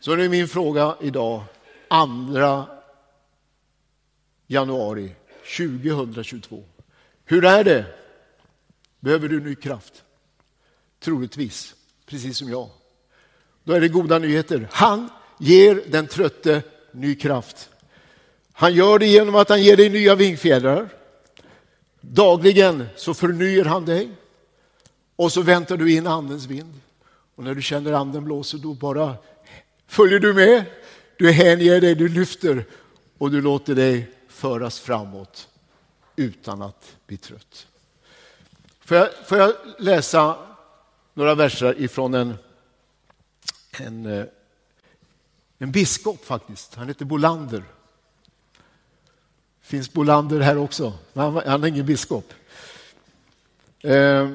Så 0.00 0.14
det 0.14 0.24
är 0.24 0.28
min 0.28 0.48
fråga 0.48 0.96
idag, 1.00 1.42
2 1.88 2.64
januari 4.46 5.14
2022. 5.56 6.64
Hur 7.24 7.44
är 7.44 7.64
det? 7.64 8.01
Behöver 9.02 9.28
du 9.28 9.40
ny 9.40 9.54
kraft? 9.54 10.04
Troligtvis, 11.00 11.74
precis 12.06 12.38
som 12.38 12.50
jag. 12.50 12.68
Då 13.64 13.72
är 13.72 13.80
det 13.80 13.88
goda 13.88 14.18
nyheter. 14.18 14.68
Han 14.72 15.10
ger 15.38 15.82
den 15.88 16.06
trötte 16.06 16.62
ny 16.92 17.14
kraft. 17.14 17.70
Han 18.52 18.74
gör 18.74 18.98
det 18.98 19.06
genom 19.06 19.34
att 19.34 19.48
han 19.48 19.62
ger 19.62 19.76
dig 19.76 19.88
nya 19.88 20.14
vingfjädrar. 20.14 20.88
Dagligen 22.00 22.86
så 22.96 23.14
förnyar 23.14 23.64
han 23.64 23.84
dig 23.84 24.10
och 25.16 25.32
så 25.32 25.42
väntar 25.42 25.76
du 25.76 25.92
in 25.92 26.06
andens 26.06 26.46
vind. 26.46 26.80
Och 27.34 27.44
när 27.44 27.54
du 27.54 27.62
känner 27.62 27.92
anden 27.92 28.24
blåser, 28.24 28.58
då 28.58 28.74
bara 28.74 29.14
följer 29.86 30.18
du 30.18 30.32
med. 30.32 30.64
Du 31.16 31.30
hänger 31.30 31.80
dig, 31.80 31.94
du 31.94 32.08
lyfter 32.08 32.64
och 33.18 33.30
du 33.30 33.42
låter 33.42 33.74
dig 33.74 34.10
föras 34.28 34.80
framåt 34.80 35.48
utan 36.16 36.62
att 36.62 36.96
bli 37.06 37.16
trött. 37.16 37.66
Får 38.92 38.98
jag, 38.98 39.08
får 39.26 39.38
jag 39.38 39.54
läsa 39.78 40.36
några 41.14 41.34
verser 41.34 41.80
ifrån 41.80 42.14
en, 42.14 42.34
en, 43.78 44.06
eh, 44.06 44.24
en 45.58 45.72
biskop 45.72 46.24
faktiskt. 46.24 46.74
Han 46.74 46.88
heter 46.88 47.04
Bolander. 47.04 47.64
Finns 49.62 49.92
Bolander 49.92 50.40
här 50.40 50.58
också? 50.58 50.92
Han, 51.14 51.42
han 51.46 51.64
är 51.64 51.68
ingen 51.68 51.86
biskop. 51.86 52.32
Eh, 53.80 54.28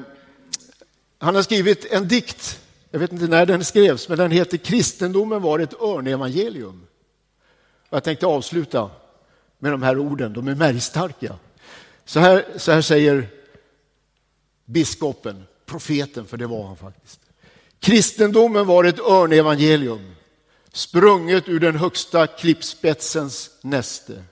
han 1.18 1.34
har 1.34 1.42
skrivit 1.42 1.84
en 1.84 2.08
dikt, 2.08 2.60
jag 2.90 3.00
vet 3.00 3.12
inte 3.12 3.26
när 3.26 3.46
den 3.46 3.64
skrevs, 3.64 4.08
men 4.08 4.18
den 4.18 4.30
heter 4.30 4.56
Kristendomen 4.56 5.42
var 5.42 5.58
ett 5.58 5.80
örnevangelium. 5.82 6.86
Jag 7.90 8.04
tänkte 8.04 8.26
avsluta 8.26 8.90
med 9.58 9.72
de 9.72 9.82
här 9.82 9.98
orden, 9.98 10.32
de 10.32 10.48
är 10.48 10.54
märgstarka. 10.54 11.36
Så 12.04 12.20
här, 12.20 12.44
så 12.56 12.72
här 12.72 12.82
säger 12.82 13.37
biskopen, 14.68 15.44
profeten, 15.66 16.26
för 16.26 16.36
det 16.36 16.46
var 16.46 16.66
han 16.66 16.76
faktiskt. 16.76 17.20
Kristendomen 17.80 18.66
var 18.66 18.84
ett 18.84 18.98
örnevangelium, 19.00 20.14
sprunget 20.72 21.48
ur 21.48 21.60
den 21.60 21.76
högsta 21.76 22.26
klippspetsens 22.26 23.50
näste, 23.62 24.24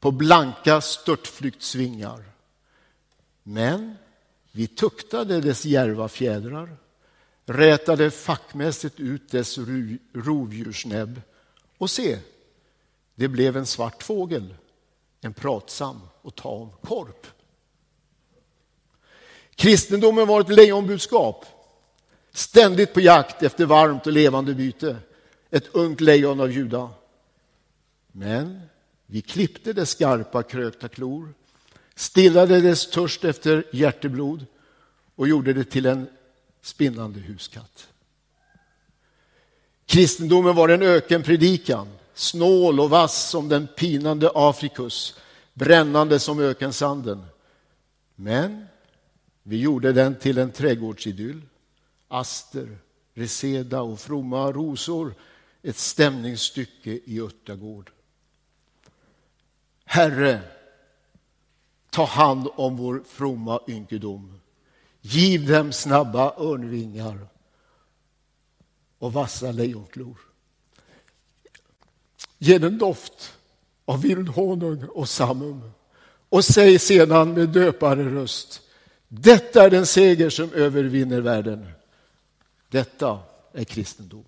på 0.00 0.10
blanka 0.10 0.80
störtflyktsvingar. 0.80 2.24
Men 3.42 3.96
vi 4.52 4.66
tuktade 4.66 5.40
dess 5.40 5.64
järva 5.64 6.08
fjädrar, 6.08 6.76
rätade 7.46 8.10
fackmässigt 8.10 9.00
ut 9.00 9.30
dess 9.30 9.58
rovdjursnäbb 10.14 11.20
och 11.78 11.90
se, 11.90 12.18
det 13.14 13.28
blev 13.28 13.56
en 13.56 13.66
svart 13.66 14.02
fågel, 14.02 14.54
en 15.20 15.34
pratsam 15.34 16.00
och 16.22 16.34
tam 16.34 16.70
korp. 16.82 17.26
Kristendomen 19.60 20.26
var 20.26 20.40
ett 20.40 20.48
lejonbudskap, 20.48 21.44
ständigt 22.32 22.94
på 22.94 23.00
jakt 23.00 23.42
efter 23.42 23.66
varmt 23.66 24.06
och 24.06 24.12
levande 24.12 24.54
byte, 24.54 24.96
ett 25.50 25.68
ungt 25.72 26.00
lejon 26.00 26.40
av 26.40 26.52
Juda. 26.52 26.90
Men 28.12 28.60
vi 29.06 29.22
klippte 29.22 29.72
dess 29.72 29.90
skarpa 29.90 30.42
krökta 30.42 30.88
klor, 30.88 31.34
stillade 31.94 32.60
dess 32.60 32.90
törst 32.90 33.24
efter 33.24 33.64
hjärteblod 33.72 34.46
och 35.16 35.28
gjorde 35.28 35.52
det 35.52 35.64
till 35.64 35.86
en 35.86 36.06
spinnande 36.62 37.20
huskatt. 37.20 37.88
Kristendomen 39.86 40.56
var 40.56 40.68
en 40.68 40.82
ökenpredikan, 40.82 41.88
snål 42.14 42.80
och 42.80 42.90
vass 42.90 43.28
som 43.30 43.48
den 43.48 43.66
pinande 43.66 44.30
Afrikus, 44.34 45.14
brännande 45.54 46.18
som 46.18 46.40
ökensanden. 46.40 47.24
Men 48.14 48.66
vi 49.42 49.60
gjorde 49.60 49.92
den 49.92 50.18
till 50.18 50.38
en 50.38 50.52
trädgårdsidyll. 50.52 51.42
Aster, 52.08 52.78
reseda 53.14 53.82
och 53.82 54.00
fromma 54.00 54.52
rosor, 54.52 55.14
ett 55.62 55.76
stämningsstycke 55.76 56.90
i 56.90 57.20
örtagård. 57.20 57.90
Herre, 59.84 60.40
ta 61.90 62.04
hand 62.04 62.48
om 62.54 62.76
vår 62.76 63.02
fromma 63.06 63.60
ynkedom. 63.68 64.40
Giv 65.00 65.46
dem 65.46 65.72
snabba 65.72 66.34
örnvingar 66.38 67.26
och 68.98 69.12
vassa 69.12 69.52
lejonklor. 69.52 70.18
Ge 72.38 72.58
den 72.58 72.78
doft 72.78 73.32
av 73.84 74.02
vildhonung 74.02 74.84
och 74.84 75.08
samum 75.08 75.70
och 76.28 76.44
säg 76.44 76.78
sedan 76.78 77.34
med 77.34 77.48
döpare 77.48 78.14
röst. 78.14 78.62
Detta 79.12 79.64
är 79.64 79.70
den 79.70 79.86
seger 79.86 80.30
som 80.30 80.52
övervinner 80.52 81.20
världen. 81.20 81.72
Detta 82.68 83.22
är 83.52 83.64
kristendom. 83.64 84.24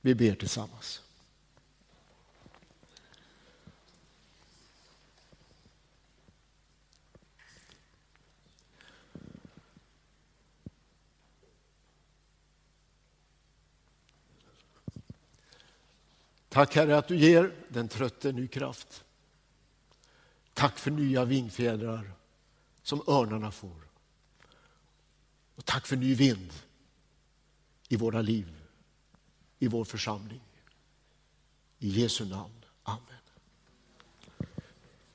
Vi 0.00 0.14
ber 0.14 0.34
tillsammans. 0.34 1.02
Tack 16.48 16.76
Herre 16.76 16.98
att 16.98 17.08
du 17.08 17.16
ger 17.16 17.52
den 17.68 17.88
trötte 17.88 18.32
ny 18.32 18.48
kraft. 18.48 19.04
Tack 20.54 20.78
för 20.78 20.90
nya 20.90 21.24
vingfjädrar 21.24 22.21
som 22.82 23.02
örnarna 23.06 23.50
får. 23.50 23.88
Och 25.54 25.64
tack 25.64 25.86
för 25.86 25.96
ny 25.96 26.14
vind 26.14 26.52
i 27.88 27.96
våra 27.96 28.22
liv, 28.22 28.62
i 29.58 29.68
vår 29.68 29.84
församling. 29.84 30.40
I 31.78 31.88
Jesu 31.88 32.24
namn. 32.24 32.64
Amen. 32.82 33.21